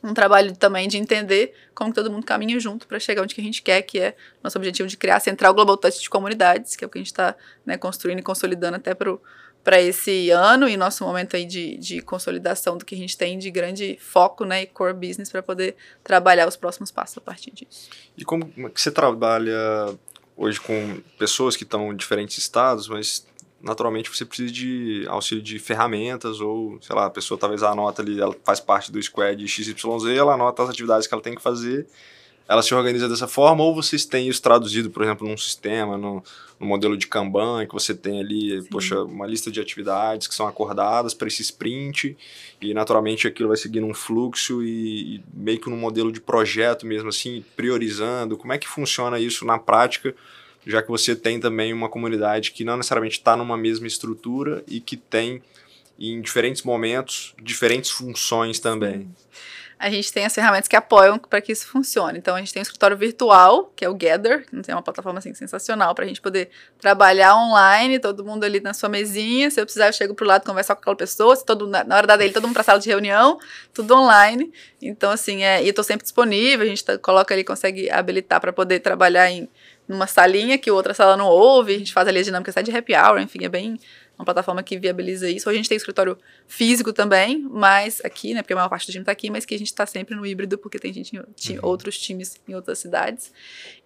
[0.03, 3.43] um trabalho também de entender como todo mundo caminha junto para chegar onde que a
[3.43, 6.83] gente quer, que é nosso objetivo de criar a Central Global Touch de comunidades, que
[6.83, 7.35] é o que a gente está
[7.65, 12.77] né, construindo e consolidando até para esse ano e nosso momento aí de, de consolidação
[12.77, 16.47] do que a gente tem de grande foco né, e core business para poder trabalhar
[16.47, 17.89] os próximos passos a partir disso.
[18.17, 19.97] E como que você trabalha
[20.35, 23.25] hoje com pessoas que estão em diferentes estados, mas
[23.61, 28.19] naturalmente você precisa de auxílio de ferramentas ou, sei lá, a pessoa talvez anota ali,
[28.19, 29.83] ela faz parte do squad XYZ,
[30.15, 31.87] ela anota as atividades que ela tem que fazer,
[32.47, 36.23] ela se organiza dessa forma, ou vocês têm isso traduzido, por exemplo, num sistema, no,
[36.57, 38.69] no modelo de Kanban, que você tem ali, Sim.
[38.69, 42.15] poxa, uma lista de atividades que são acordadas para esse sprint,
[42.61, 46.85] e naturalmente aquilo vai seguindo um fluxo e, e meio que num modelo de projeto
[46.85, 48.37] mesmo assim, priorizando.
[48.37, 50.15] Como é que funciona isso na prática?
[50.67, 54.81] Já que você tem também uma comunidade que não necessariamente está numa mesma estrutura e
[54.81, 55.41] que tem,
[55.97, 59.09] em diferentes momentos, diferentes funções também.
[59.79, 62.17] A gente tem as ferramentas que apoiam para que isso funcione.
[62.17, 65.19] Então, a gente tem o escritório virtual, que é o Gather, que é uma plataforma
[65.19, 66.49] assim, sensacional para a gente poder
[66.79, 69.51] trabalhar online, todo mundo ali na sua mesinha.
[69.51, 71.35] Se eu precisar, eu chego para o lado conversar com aquela pessoa.
[71.35, 73.37] Se todo, na hora da dele, todo mundo para sala de reunião,
[73.71, 74.51] tudo online.
[74.81, 76.65] Então, assim, é, e eu estou sempre disponível.
[76.65, 79.47] A gente tá, coloca ali, consegue habilitar para poder trabalhar em
[79.87, 82.75] numa salinha que outra sala não ouve, a gente faz ali a dinâmica até de
[82.75, 83.79] happy hour, enfim, é bem
[84.17, 85.47] uma plataforma que viabiliza isso.
[85.47, 88.91] Hoje a gente tem escritório físico também, mas aqui, né, porque a maior parte do
[88.91, 91.25] time está aqui, mas que a gente está sempre no híbrido, porque tem gente, uhum.
[91.61, 93.31] outros times em outras cidades.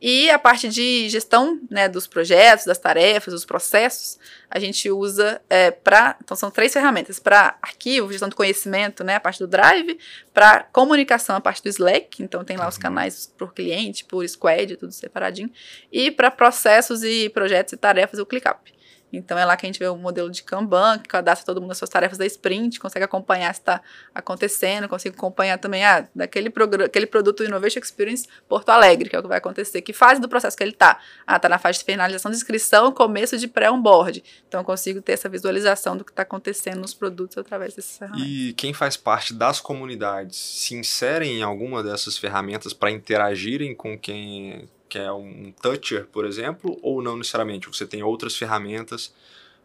[0.01, 4.17] E a parte de gestão, né, dos projetos, das tarefas, dos processos,
[4.49, 9.15] a gente usa é, para, então são três ferramentas, para arquivo, gestão do conhecimento, né,
[9.15, 9.99] a parte do Drive,
[10.33, 12.81] para comunicação, a parte do Slack, então tem lá os uhum.
[12.81, 15.51] canais por cliente, por squad, tudo separadinho,
[15.91, 18.71] e para processos e projetos e tarefas, o ClickUp.
[19.11, 21.71] Então é lá que a gente vê o modelo de Kanban, que cadastra todo mundo
[21.71, 23.81] as suas tarefas da sprint, consegue acompanhar se está
[24.13, 26.51] acontecendo, consegue acompanhar também ah, daquele
[26.85, 29.81] aquele produto Innovation Experience Porto Alegre, que é o que vai acontecer.
[29.81, 30.99] Que fase do processo que ele está?
[31.25, 34.23] Ah, está na fase de finalização de inscrição, começo de pré-onboard.
[34.47, 38.27] Então eu consigo ter essa visualização do que está acontecendo nos produtos através desses ferramentas.
[38.27, 43.97] E quem faz parte das comunidades se inserem em alguma dessas ferramentas para interagirem com
[43.97, 47.65] quem que é um toucher, por exemplo, ou não necessariamente?
[47.69, 49.13] Você tem outras ferramentas?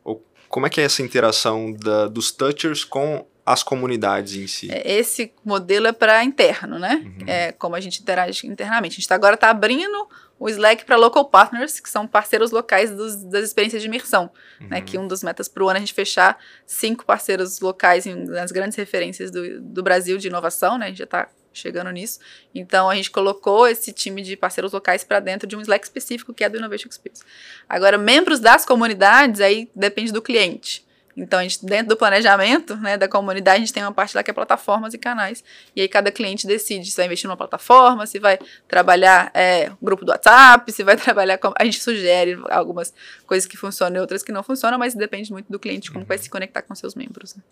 [0.05, 4.71] Ou como é que é essa interação da, dos touchers com as comunidades em si?
[4.71, 7.03] É, esse modelo é para interno, né?
[7.05, 7.27] Uhum.
[7.27, 8.93] É como a gente interage internamente.
[8.93, 10.09] A gente tá, agora está abrindo
[10.39, 14.31] o Slack para local partners, que são parceiros locais dos, das experiências de imersão.
[14.61, 14.61] Né?
[14.61, 14.69] Uhum.
[14.69, 18.07] Né, que um dos metas para o ano é a gente fechar cinco parceiros locais
[18.07, 20.79] em, nas grandes referências do, do Brasil de inovação.
[20.79, 20.85] Né?
[20.85, 21.29] A gente já está
[21.59, 22.21] chegando nisso.
[22.55, 26.33] Então a gente colocou esse time de parceiros locais para dentro de um Slack específico
[26.35, 27.25] que é do Innovation Experience.
[27.69, 30.87] Agora, membros das comunidades, aí depende do cliente.
[31.17, 34.23] Então, a gente, dentro do planejamento né, da comunidade, a gente tem uma parte lá
[34.23, 35.43] que é plataformas e canais.
[35.75, 38.39] E aí cada cliente decide se vai investir numa plataforma, se vai
[38.69, 41.39] trabalhar é, grupo do WhatsApp, se vai trabalhar.
[41.39, 42.93] Com, a gente sugere algumas
[43.27, 46.07] coisas que funcionam e outras que não funcionam, mas depende muito do cliente como uhum.
[46.07, 47.35] vai se conectar com seus membros.
[47.35, 47.43] Né?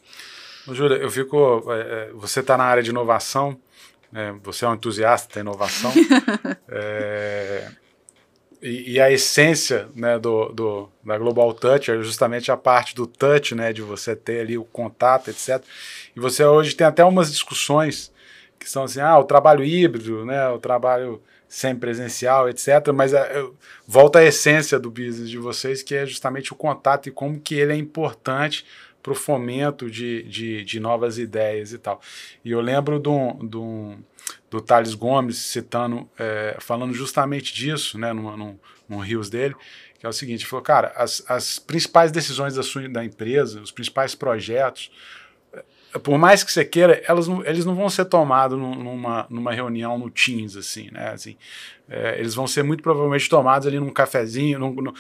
[0.69, 1.65] Júlia, eu fico.
[1.73, 3.59] É, é você está na área de inovação,
[4.15, 5.93] é, você é um entusiasta da inovação.
[6.69, 7.69] é,
[8.63, 13.07] e, e, a essência né, do, do, da Global Touch é justamente a parte do
[13.07, 15.63] touch, né, de você ter ali o contato, etc.
[16.17, 18.13] E você hoje tem até umas discussões
[18.59, 22.69] que são assim, ah, o trabalho híbrido, né, o trabalho sem presencial, etc.
[22.95, 23.45] Mas é,
[23.87, 27.57] volta à essência do business de vocês, que é justamente o contato e como que
[27.57, 28.65] ele é importante
[29.05, 32.01] para o fomento de, de, de, novas ideias e tal.
[32.43, 33.11] E eu lembro de
[33.59, 33.99] um
[34.51, 39.55] do Thales Gomes citando, é, falando justamente disso, né, num, num, num rios dele,
[39.99, 43.61] que é o seguinte, ele falou, cara, as, as principais decisões da, sua, da empresa,
[43.61, 44.91] os principais projetos,
[46.03, 49.97] por mais que você queira, elas não, eles não vão ser tomados numa, numa reunião
[49.99, 51.37] no Teams, assim, né, assim,
[51.89, 54.93] é, eles vão ser muito provavelmente tomados ali num cafezinho, num, num,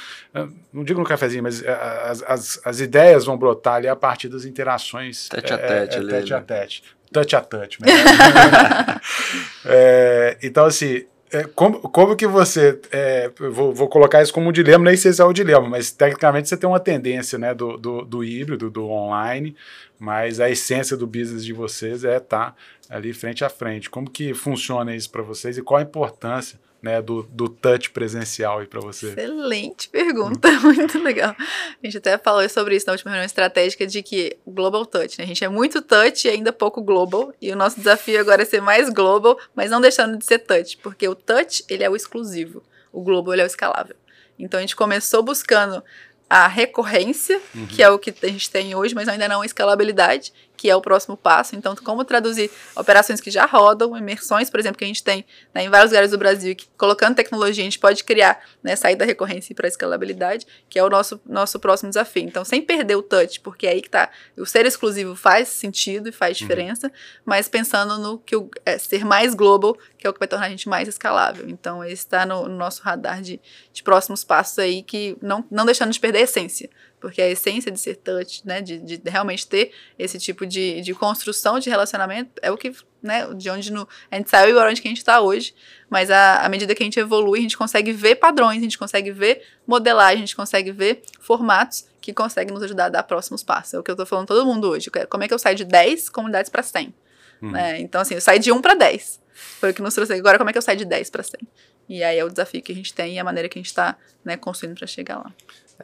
[0.72, 4.28] não digo no cafezinho, mas é, as, as, as, ideias vão brotar ali a partir
[4.28, 6.44] das interações tete a tete, é, é, tete, a né?
[6.46, 6.82] tete
[7.14, 7.78] touch a touch.
[9.64, 12.80] é, então, assim, é, como, como que você.
[12.92, 15.68] É, vou, vou, colocar isso como um dilema, nem sei se é o um dilema,
[15.68, 19.56] mas tecnicamente você tem uma tendência né, do, do, do, híbrido, do online,
[19.98, 22.56] mas a essência do business de vocês é estar tá
[22.88, 23.90] ali frente a frente.
[23.90, 28.58] Como que funciona isso para vocês e qual a importância né, do, do touch presencial
[28.58, 29.08] aí para você?
[29.08, 31.34] Excelente pergunta, muito legal.
[31.38, 35.24] A gente até falou sobre isso na última reunião estratégica de que global touch, né?
[35.24, 38.44] A gente é muito touch e ainda pouco global, e o nosso desafio agora é
[38.44, 41.96] ser mais global, mas não deixando de ser touch, porque o touch, ele é o
[41.96, 42.62] exclusivo,
[42.92, 43.96] o global ele é o escalável.
[44.38, 45.82] Então a gente começou buscando
[46.28, 47.66] a recorrência, uhum.
[47.66, 50.76] que é o que a gente tem hoje, mas ainda não a escalabilidade que é
[50.76, 51.56] o próximo passo.
[51.56, 55.64] Então, como traduzir operações que já rodam, imersões, por exemplo, que a gente tem né,
[55.64, 59.04] em vários lugares do Brasil, que colocando tecnologia a gente pode criar né, sair da
[59.04, 62.22] recorrência para a escalabilidade, que é o nosso, nosso próximo desafio.
[62.22, 64.10] Então, sem perder o touch, porque é aí que tá.
[64.36, 66.46] O ser exclusivo faz sentido e faz uhum.
[66.46, 66.92] diferença, uhum.
[67.24, 70.46] mas pensando no que o, é, ser mais global, que é o que vai tornar
[70.46, 71.48] a gente mais escalável.
[71.48, 73.40] Então, esse está no, no, nosso radar de,
[73.72, 76.70] de próximos passos aí, que não, não deixando de perder a essência
[77.00, 80.94] porque a essência de ser touch, né, de, de realmente ter esse tipo de, de
[80.94, 82.72] construção de relacionamento, é o que,
[83.02, 85.54] né, de onde no, a gente saiu e onde que a gente está hoje,
[85.90, 89.10] mas à medida que a gente evolui, a gente consegue ver padrões, a gente consegue
[89.10, 93.74] ver modelagem, a gente consegue ver formatos que conseguem nos ajudar a dar próximos passos.
[93.74, 94.90] É o que eu estou falando todo mundo hoje.
[95.08, 96.94] Como é que eu saio de 10 comunidades para 100?
[97.40, 97.50] Uhum.
[97.50, 97.80] Né?
[97.80, 99.20] Então, assim, eu saí de 1 para 10.
[99.34, 100.12] Foi o que nos trouxe.
[100.12, 101.40] Agora, como é que eu saio de 10 para 100?
[101.88, 103.68] E aí é o desafio que a gente tem e a maneira que a gente
[103.68, 105.32] está né, construindo para chegar lá.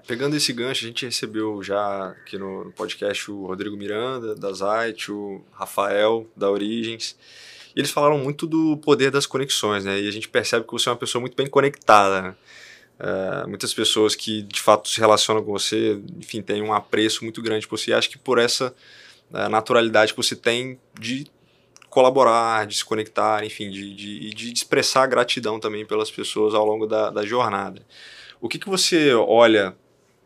[0.06, 5.10] Pegando esse gancho, a gente recebeu já aqui no podcast o Rodrigo Miranda, da Zite,
[5.10, 7.16] o Rafael, da Origens.
[7.74, 10.00] E eles falaram muito do poder das conexões, né?
[10.00, 12.36] E a gente percebe que você é uma pessoa muito bem conectada?
[12.98, 17.42] Uh, muitas pessoas que de fato se relacionam com você, enfim, têm um apreço muito
[17.42, 17.90] grande por você.
[17.90, 18.74] E acho que por essa
[19.30, 21.26] uh, naturalidade que você tem de
[21.90, 26.86] colaborar, de se conectar, enfim, de, de, de expressar gratidão também pelas pessoas ao longo
[26.86, 27.84] da, da jornada.
[28.40, 29.76] O que, que você olha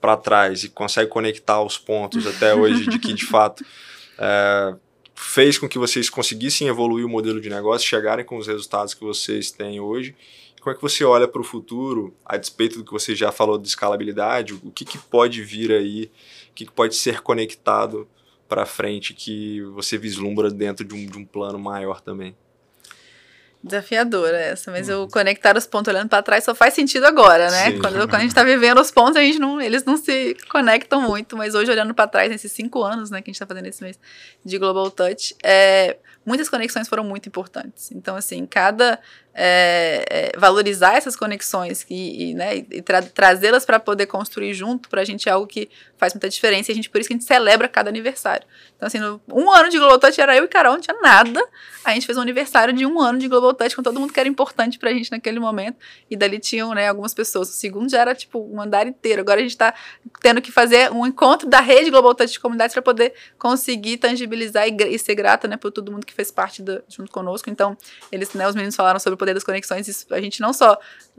[0.01, 3.65] para trás e consegue conectar os pontos até hoje de que, de fato,
[4.19, 4.77] é,
[5.17, 9.03] fez com que vocês conseguissem evoluir o modelo de negócio, chegarem com os resultados que
[9.03, 10.15] vocês têm hoje?
[10.61, 13.59] Como é que você olha para o futuro, a despeito do que você já falou
[13.59, 16.11] de escalabilidade, o que, que pode vir aí,
[16.51, 18.07] o que, que pode ser conectado
[18.49, 22.37] para frente que você vislumbra dentro de um, de um plano maior também?
[23.65, 25.05] Desafiadora essa, mas uhum.
[25.05, 27.73] o conectar os pontos olhando para trás só faz sentido agora, né?
[27.81, 31.01] Quando, quando a gente está vivendo os pontos, a gente não, eles não se conectam
[31.01, 33.67] muito, mas hoje olhando para trás, nesses cinco anos, né, que a gente está fazendo
[33.67, 33.99] esse mês
[34.45, 37.91] de Global Touch, é, muitas conexões foram muito importantes.
[37.91, 39.01] Então, assim, cada
[39.35, 44.89] é, é, valorizar essas conexões e, e, né, e tra trazê-las para poder construir junto,
[44.89, 46.71] para a gente é algo que faz muita diferença.
[46.71, 48.47] E a gente, por isso que a gente celebra cada aniversário.
[48.77, 51.43] Então, assim, no, um ano de Global Touch era eu e Carol, não tinha nada.
[51.85, 54.21] A gente fez um aniversário de um ano de Global Touch com todo mundo que
[54.21, 55.77] era importante para a gente naquele momento.
[56.09, 57.49] E dali tinham né, algumas pessoas.
[57.49, 59.21] O segundo já era tipo um andar inteiro.
[59.21, 59.75] Agora a gente está
[60.21, 64.69] tendo que fazer um encontro da rede Global Touch de comunidades para poder conseguir tangibilizar
[64.69, 67.51] e, e, ser grata né, por todo mundo que fez parte junto conosco.
[67.51, 67.77] Então,
[68.13, 70.79] eles, né, os meninos falaram sobre poder das conexões, isso, a gente não só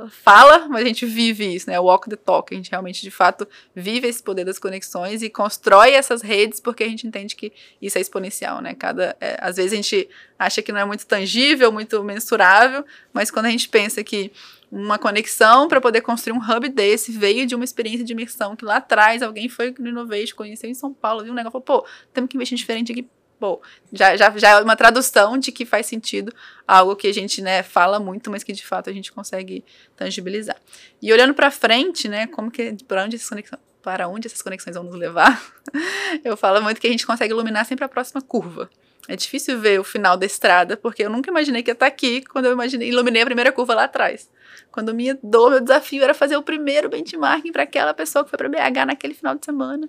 [0.09, 1.79] fala, mas a gente vive isso, né?
[1.79, 2.53] Walk the talk.
[2.53, 6.83] A gente realmente, de fato, vive esse poder das conexões e constrói essas redes porque
[6.83, 7.51] a gente entende que
[7.81, 8.75] isso é exponencial, né?
[8.75, 13.31] Cada, é, às vezes a gente acha que não é muito tangível, muito mensurável, mas
[13.31, 14.31] quando a gente pensa que
[14.71, 18.65] uma conexão para poder construir um hub desse veio de uma experiência de imersão que
[18.65, 21.87] lá atrás alguém foi no Innovation, conheceu em São Paulo, viu um negócio, falou, pô,
[22.13, 23.07] temos que investir diferente aqui.
[23.39, 23.61] Pô,
[23.91, 26.33] já, já, já é uma tradução de que faz sentido
[26.67, 29.63] algo que a gente né, fala muito, mas que de fato a gente consegue
[29.95, 30.57] tangibilizar.
[31.01, 34.75] E olhando para frente, né, como que para onde essas conexões para onde essas conexões
[34.75, 35.39] vão nos levar,
[36.25, 38.67] eu falo muito que a gente consegue iluminar sempre a próxima curva.
[39.07, 42.23] É difícil ver o final da estrada, porque eu nunca imaginei que ia estar aqui
[42.23, 44.27] quando eu imaginei, iluminei a primeira curva lá atrás.
[44.71, 48.37] Quando minha dor, meu desafio era fazer o primeiro benchmarking para aquela pessoa que foi
[48.37, 49.87] para BH naquele final de semana.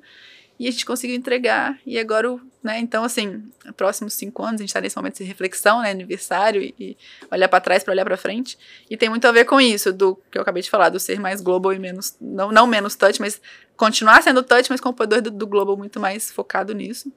[0.59, 1.79] E a gente conseguiu entregar.
[1.85, 2.79] E agora, né?
[2.79, 3.45] Então, assim,
[3.77, 5.91] próximos cinco anos, a gente está nesse momento de reflexão, né?
[5.91, 6.97] Aniversário e, e
[7.31, 8.59] olhar para trás para olhar para frente.
[8.89, 11.21] E tem muito a ver com isso, do que eu acabei de falar, do ser
[11.21, 12.17] mais global e menos.
[12.21, 13.41] Não, não menos touch, mas
[13.77, 17.13] continuar sendo touch, mas com o poder do, do global muito mais focado nisso.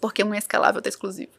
[0.00, 1.32] Porque um é escalável, outro é exclusivo.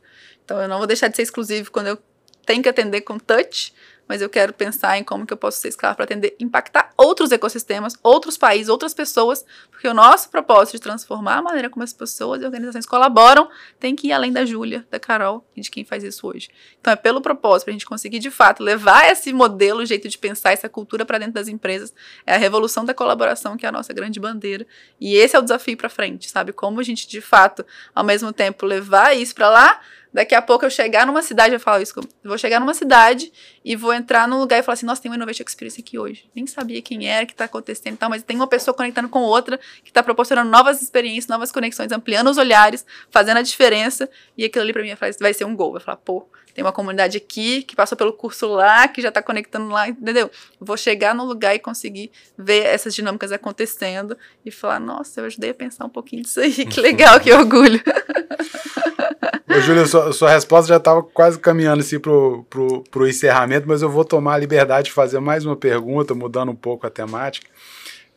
[0.43, 1.97] Então, eu não vou deixar de ser exclusivo quando eu
[2.45, 3.73] tenho que atender com touch,
[4.08, 7.32] mas eu quero pensar em como que eu posso ser escala para atender, impactar outros
[7.32, 11.93] ecossistemas, outros países, outras pessoas, porque o nosso propósito de transformar a maneira como as
[11.93, 13.49] pessoas e organizações colaboram
[13.80, 16.49] tem que ir além da Júlia, da Carol e de quem faz isso hoje.
[16.80, 20.18] Então é pelo propósito, para a gente conseguir de fato levar esse modelo, jeito de
[20.18, 21.93] pensar, essa cultura para dentro das empresas,
[22.26, 24.66] é a revolução da colaboração que é a nossa grande bandeira.
[24.99, 26.53] E esse é o desafio para frente, sabe?
[26.53, 29.82] Como a gente de fato, ao mesmo tempo, levar isso para lá,
[30.16, 31.93] Daqui a pouco eu chegar numa cidade, eu falo isso,
[32.24, 33.34] vou chegar numa cidade
[33.66, 36.30] e vou entrar num lugar e falar assim, nossa, tem uma Innovation Experience aqui hoje.
[36.34, 39.20] Nem sabia quem era, que está acontecendo e tal, mas tem uma pessoa conectando com
[39.20, 44.45] outra, que está proporcionando novas experiências, novas conexões, ampliando os olhares, fazendo a diferença, e
[44.45, 45.74] aquilo ali para mim vai ser um gol.
[45.74, 46.26] Vai falar, pô,
[46.56, 50.32] tem uma comunidade aqui que passou pelo curso lá, que já está conectando lá, entendeu?
[50.58, 55.49] Vou chegar no lugar e conseguir ver essas dinâmicas acontecendo e falar, nossa, eu ajudei
[55.49, 57.84] a pensar um pouquinho disso aí, que legal, que orgulho.
[59.53, 63.82] Ô, Júlio, sua, sua resposta já estava quase caminhando assim pro, pro, pro encerramento, mas
[63.82, 67.49] eu vou tomar a liberdade de fazer mais uma pergunta, mudando um pouco a temática.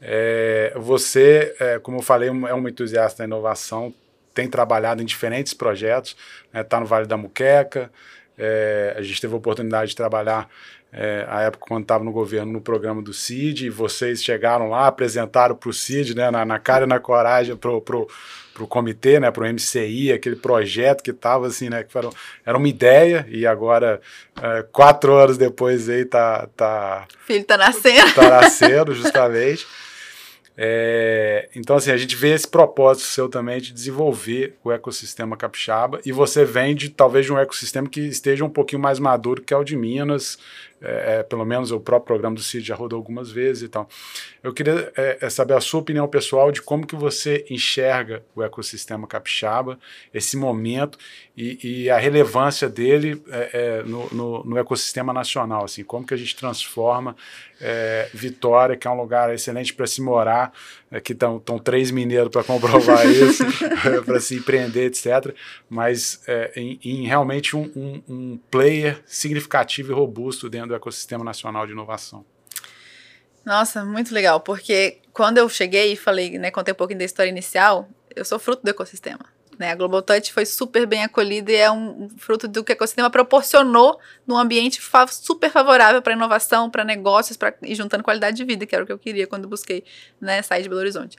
[0.01, 3.93] É, você, é, como eu falei, é um entusiasta da inovação,
[4.33, 6.17] tem trabalhado em diferentes projetos,
[6.47, 7.91] está né, tá no Vale da Muqueca,
[8.39, 10.49] é, a gente teve a oportunidade de trabalhar
[10.93, 14.87] é, a época quando estava no governo no programa do CID, e vocês chegaram lá,
[14.87, 19.31] apresentaram para o CID, né, na, na cara e na coragem, para o comitê, né,
[19.31, 22.09] para o MCI, aquele projeto que estava assim, né, que era,
[22.45, 24.01] era uma ideia e agora
[24.43, 29.67] é, quatro horas depois aí tá, tá filho tá nascendo, tá nascendo justamente.
[30.61, 36.01] É, então, assim, a gente vê esse propósito seu também de desenvolver o ecossistema capixaba
[36.05, 39.55] e você vem de talvez de um ecossistema que esteja um pouquinho mais maduro que
[39.55, 40.37] é o de Minas,
[40.81, 43.89] é, é, pelo menos o próprio programa do CID já rodou algumas vezes e tal.
[44.43, 48.43] Eu queria é, é, saber a sua opinião pessoal de como que você enxerga o
[48.43, 49.79] ecossistema capixaba,
[50.15, 50.97] esse momento
[51.37, 56.15] e, e a relevância dele é, é, no, no, no, ecossistema nacional, assim, como que
[56.15, 57.17] a gente transforma
[58.15, 60.53] Vitória, que é um lugar excelente para se morar,
[60.91, 63.45] Aqui estão três mineiros para comprovar isso,
[64.07, 65.35] para se empreender, etc.
[65.69, 71.23] Mas é, em, em, realmente um, um, um, player significativo e robusto dentro do ecossistema
[71.23, 72.25] nacional de inovação.
[73.45, 77.31] Nossa, muito legal, porque quando eu cheguei e falei, né, contei um pouquinho da história
[77.31, 79.38] inicial, eu sou fruto do ecossistema.
[79.59, 79.73] Né?
[79.73, 83.11] A Global Touch foi super bem acolhida e é um fruto do que o ecossistema
[83.11, 88.45] proporcionou num ambiente fa super favorável para inovação, para negócios pra, e juntando qualidade de
[88.45, 89.85] vida, que era o que eu queria quando busquei
[90.21, 91.19] né, sair de Belo Horizonte.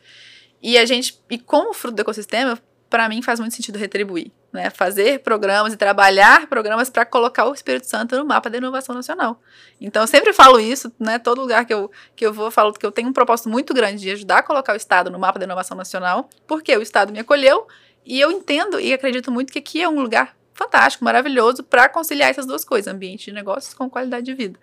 [0.62, 2.58] E a gente, e como fruto do ecossistema,
[2.90, 4.70] para mim faz muito sentido retribuir, né?
[4.70, 9.40] Fazer programas e trabalhar programas para colocar o Espírito Santo no mapa da inovação nacional.
[9.80, 11.20] Então eu sempre falo isso, né?
[11.20, 13.74] Todo lugar que eu, que eu vou, eu falo que eu tenho um propósito muito
[13.74, 17.14] grande de ajudar a colocar o Estado no mapa da inovação nacional, porque o Estado
[17.14, 17.68] me acolheu
[18.06, 22.30] e eu entendo e acredito muito que aqui é um lugar fantástico, maravilhoso para conciliar
[22.30, 24.60] essas duas coisas, ambiente de negócios com qualidade de vida.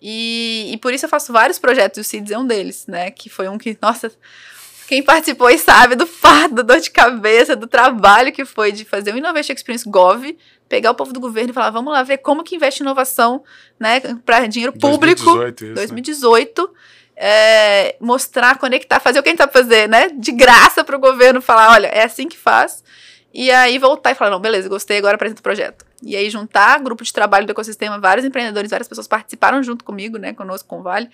[0.00, 3.10] E, e por isso eu faço vários projetos, o CIDS é um deles, né?
[3.12, 4.10] Que foi um que, nossa,
[4.88, 8.84] quem participou e sabe do fardo, da dor de cabeça, do trabalho que foi de
[8.84, 10.36] fazer o Innovation Experience Gov,
[10.68, 13.42] pegar o povo do governo e falar, vamos lá ver como que investe em inovação,
[13.78, 15.24] né, para dinheiro público.
[15.24, 16.62] 2018, isso, 2018.
[16.62, 16.68] Né?
[17.16, 20.08] é, mostrar, conectar, fazer o que a gente sabe fazer, né?
[20.08, 22.82] De graça para o governo falar, olha, é assim que faz.
[23.32, 25.84] E aí voltar e falar, não, beleza, gostei, agora apresenta o projeto.
[26.02, 30.18] E aí juntar grupo de trabalho do ecossistema, vários empreendedores, várias pessoas participaram junto comigo,
[30.18, 31.08] né, conosco com o Vale.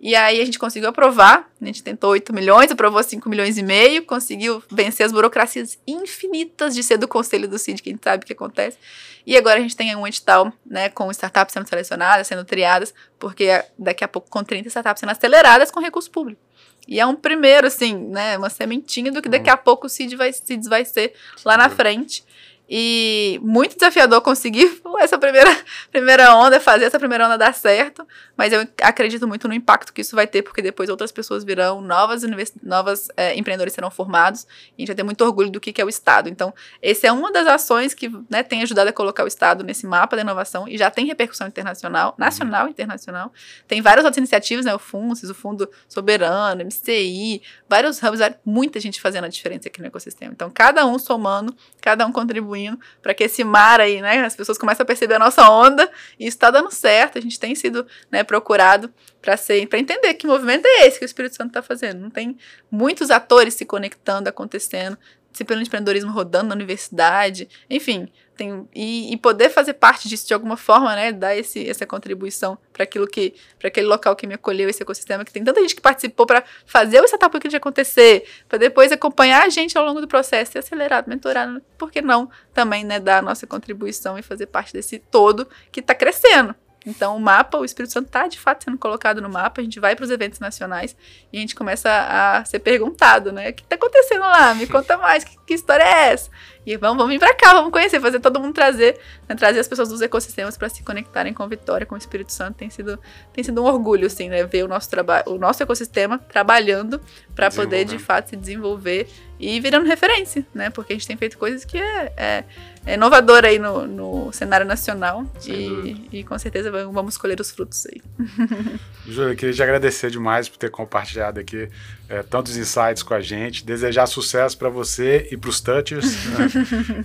[0.00, 3.62] E aí a gente conseguiu aprovar, a gente tentou 8 milhões, aprovou 5 milhões e
[3.62, 8.02] meio, conseguiu vencer as burocracias infinitas de ser do conselho do CID, que a gente
[8.02, 8.78] sabe o que acontece.
[9.26, 13.62] E agora a gente tem um edital, né, com startups sendo selecionadas, sendo triadas, porque
[13.78, 16.40] daqui a pouco com 30 startups sendo aceleradas com recurso público.
[16.88, 20.16] E é um primeiro, assim, né, uma sementinha do que daqui a pouco o CID
[20.16, 21.14] vai, CID vai ser
[21.44, 22.24] lá na frente.
[22.72, 25.50] E muito desafiador conseguir essa primeira,
[25.90, 28.06] primeira onda, fazer essa primeira onda dar certo.
[28.36, 31.80] Mas eu acredito muito no impacto que isso vai ter, porque depois outras pessoas virão,
[31.80, 32.22] novas,
[32.62, 34.44] novas é, empreendedores serão formados.
[34.44, 36.28] E a gente vai ter muito orgulho do que, que é o Estado.
[36.28, 39.84] Então, essa é uma das ações que né, tem ajudado a colocar o Estado nesse
[39.84, 43.32] mapa da inovação e já tem repercussão internacional, nacional e internacional.
[43.66, 44.72] Tem várias outras iniciativas, né?
[44.72, 49.88] O FUNCES, o Fundo Soberano, MCI, vários hubs, muita gente fazendo a diferença aqui no
[49.88, 50.32] ecossistema.
[50.32, 52.59] Então, cada um somando, cada um contribuindo
[53.02, 56.26] para que esse mar aí, né, as pessoas comecem a perceber a nossa onda e
[56.26, 57.18] isso está dando certo.
[57.18, 61.04] A gente tem sido, né, procurado para ser, para entender que movimento é esse que
[61.04, 62.00] o Espírito Santo está fazendo.
[62.00, 62.36] Não tem
[62.70, 64.98] muitos atores se conectando, acontecendo,
[65.30, 70.32] disciplina de empreendedorismo rodando na universidade, enfim, tem, e, e, poder fazer parte disso de
[70.32, 74.34] alguma forma, né, dar esse, essa contribuição para aquilo que, para aquele local que me
[74.34, 78.26] acolheu, esse ecossistema que tem tanta gente que participou para fazer o setup de acontecer,
[78.48, 82.30] para depois acompanhar a gente ao longo do processo, e acelerado, mentorado, por que não
[82.54, 86.54] também, né, dar a nossa contribuição e fazer parte desse todo que está crescendo.
[86.86, 89.60] Então, o mapa, o Espírito Santo está de fato sendo colocado no mapa.
[89.60, 90.96] A gente vai para os eventos nacionais
[91.32, 93.50] e a gente começa a ser perguntado, né?
[93.50, 94.54] O que está acontecendo lá?
[94.54, 96.30] Me conta mais, que, que história é essa?
[96.64, 98.98] E vamos, vamos vir para cá, vamos conhecer, fazer todo mundo trazer,
[99.28, 102.56] né, trazer as pessoas dos ecossistemas para se conectarem com Vitória, com o Espírito Santo.
[102.56, 102.98] Tem sido,
[103.32, 104.44] tem sido um orgulho, assim, né?
[104.44, 107.00] Ver o nosso trabalho, o nosso ecossistema trabalhando
[107.34, 109.08] para poder de fato se desenvolver
[109.38, 110.68] e virando referência, né?
[110.68, 112.44] Porque a gente tem feito coisas que é, é,
[112.84, 117.86] é inovadora aí no, no cenário nacional e, e, com certeza vamos colher os frutos
[117.86, 118.02] aí.
[119.08, 121.70] Júlia, queria te agradecer demais por ter compartilhado aqui
[122.10, 126.48] é, tantos insights com a gente, desejar sucesso para você e para os touchers, né?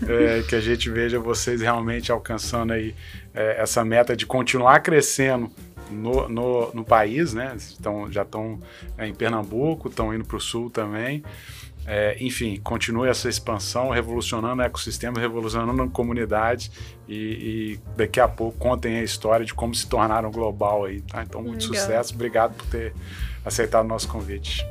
[0.39, 2.95] é, que a gente veja vocês realmente alcançando aí
[3.31, 5.51] é, essa meta de continuar crescendo
[5.91, 7.55] no, no, no país, né?
[7.79, 8.59] Então, já estão
[8.97, 11.23] é, em Pernambuco, estão indo para o sul também.
[11.85, 16.71] É, enfim, continue essa expansão, revolucionando o ecossistema, revolucionando a comunidade
[17.07, 21.21] e, e, daqui a pouco contem a história de como se tornaram global aí, tá?
[21.21, 21.85] Então, muito Legal.
[21.85, 22.91] sucesso, obrigado por ter
[23.45, 24.65] aceitado o nosso convite.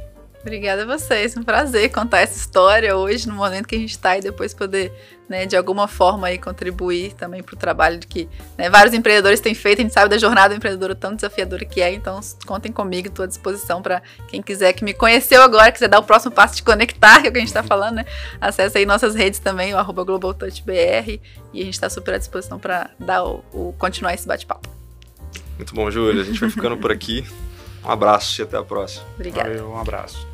[0.45, 4.19] Obrigada a vocês, um prazer contar essa história hoje, no momento que a gente está
[4.19, 4.93] e depois poder,
[5.27, 8.29] né, de alguma forma aí contribuir também para o trabalho de que
[8.59, 11.95] né, vários empreendedores têm feito, a gente sabe da jornada empreendedora tão desafiadora que é,
[11.95, 15.99] então contem comigo, estou à disposição para quem quiser, que me conheceu agora, quiser dar
[15.99, 18.05] o próximo passo de conectar, que é o que a gente está falando, né,
[18.39, 21.23] acesse aí nossas redes também, o arroba GlobalTouchBR,
[21.55, 24.69] e a gente está super à disposição para dar o, o, continuar esse bate-papo.
[25.57, 27.27] Muito bom, Júlia, a gente vai ficando por aqui.
[27.83, 29.07] Um abraço e até a próxima.
[29.15, 29.49] Obrigada.
[29.49, 30.34] Valeu, um abraço.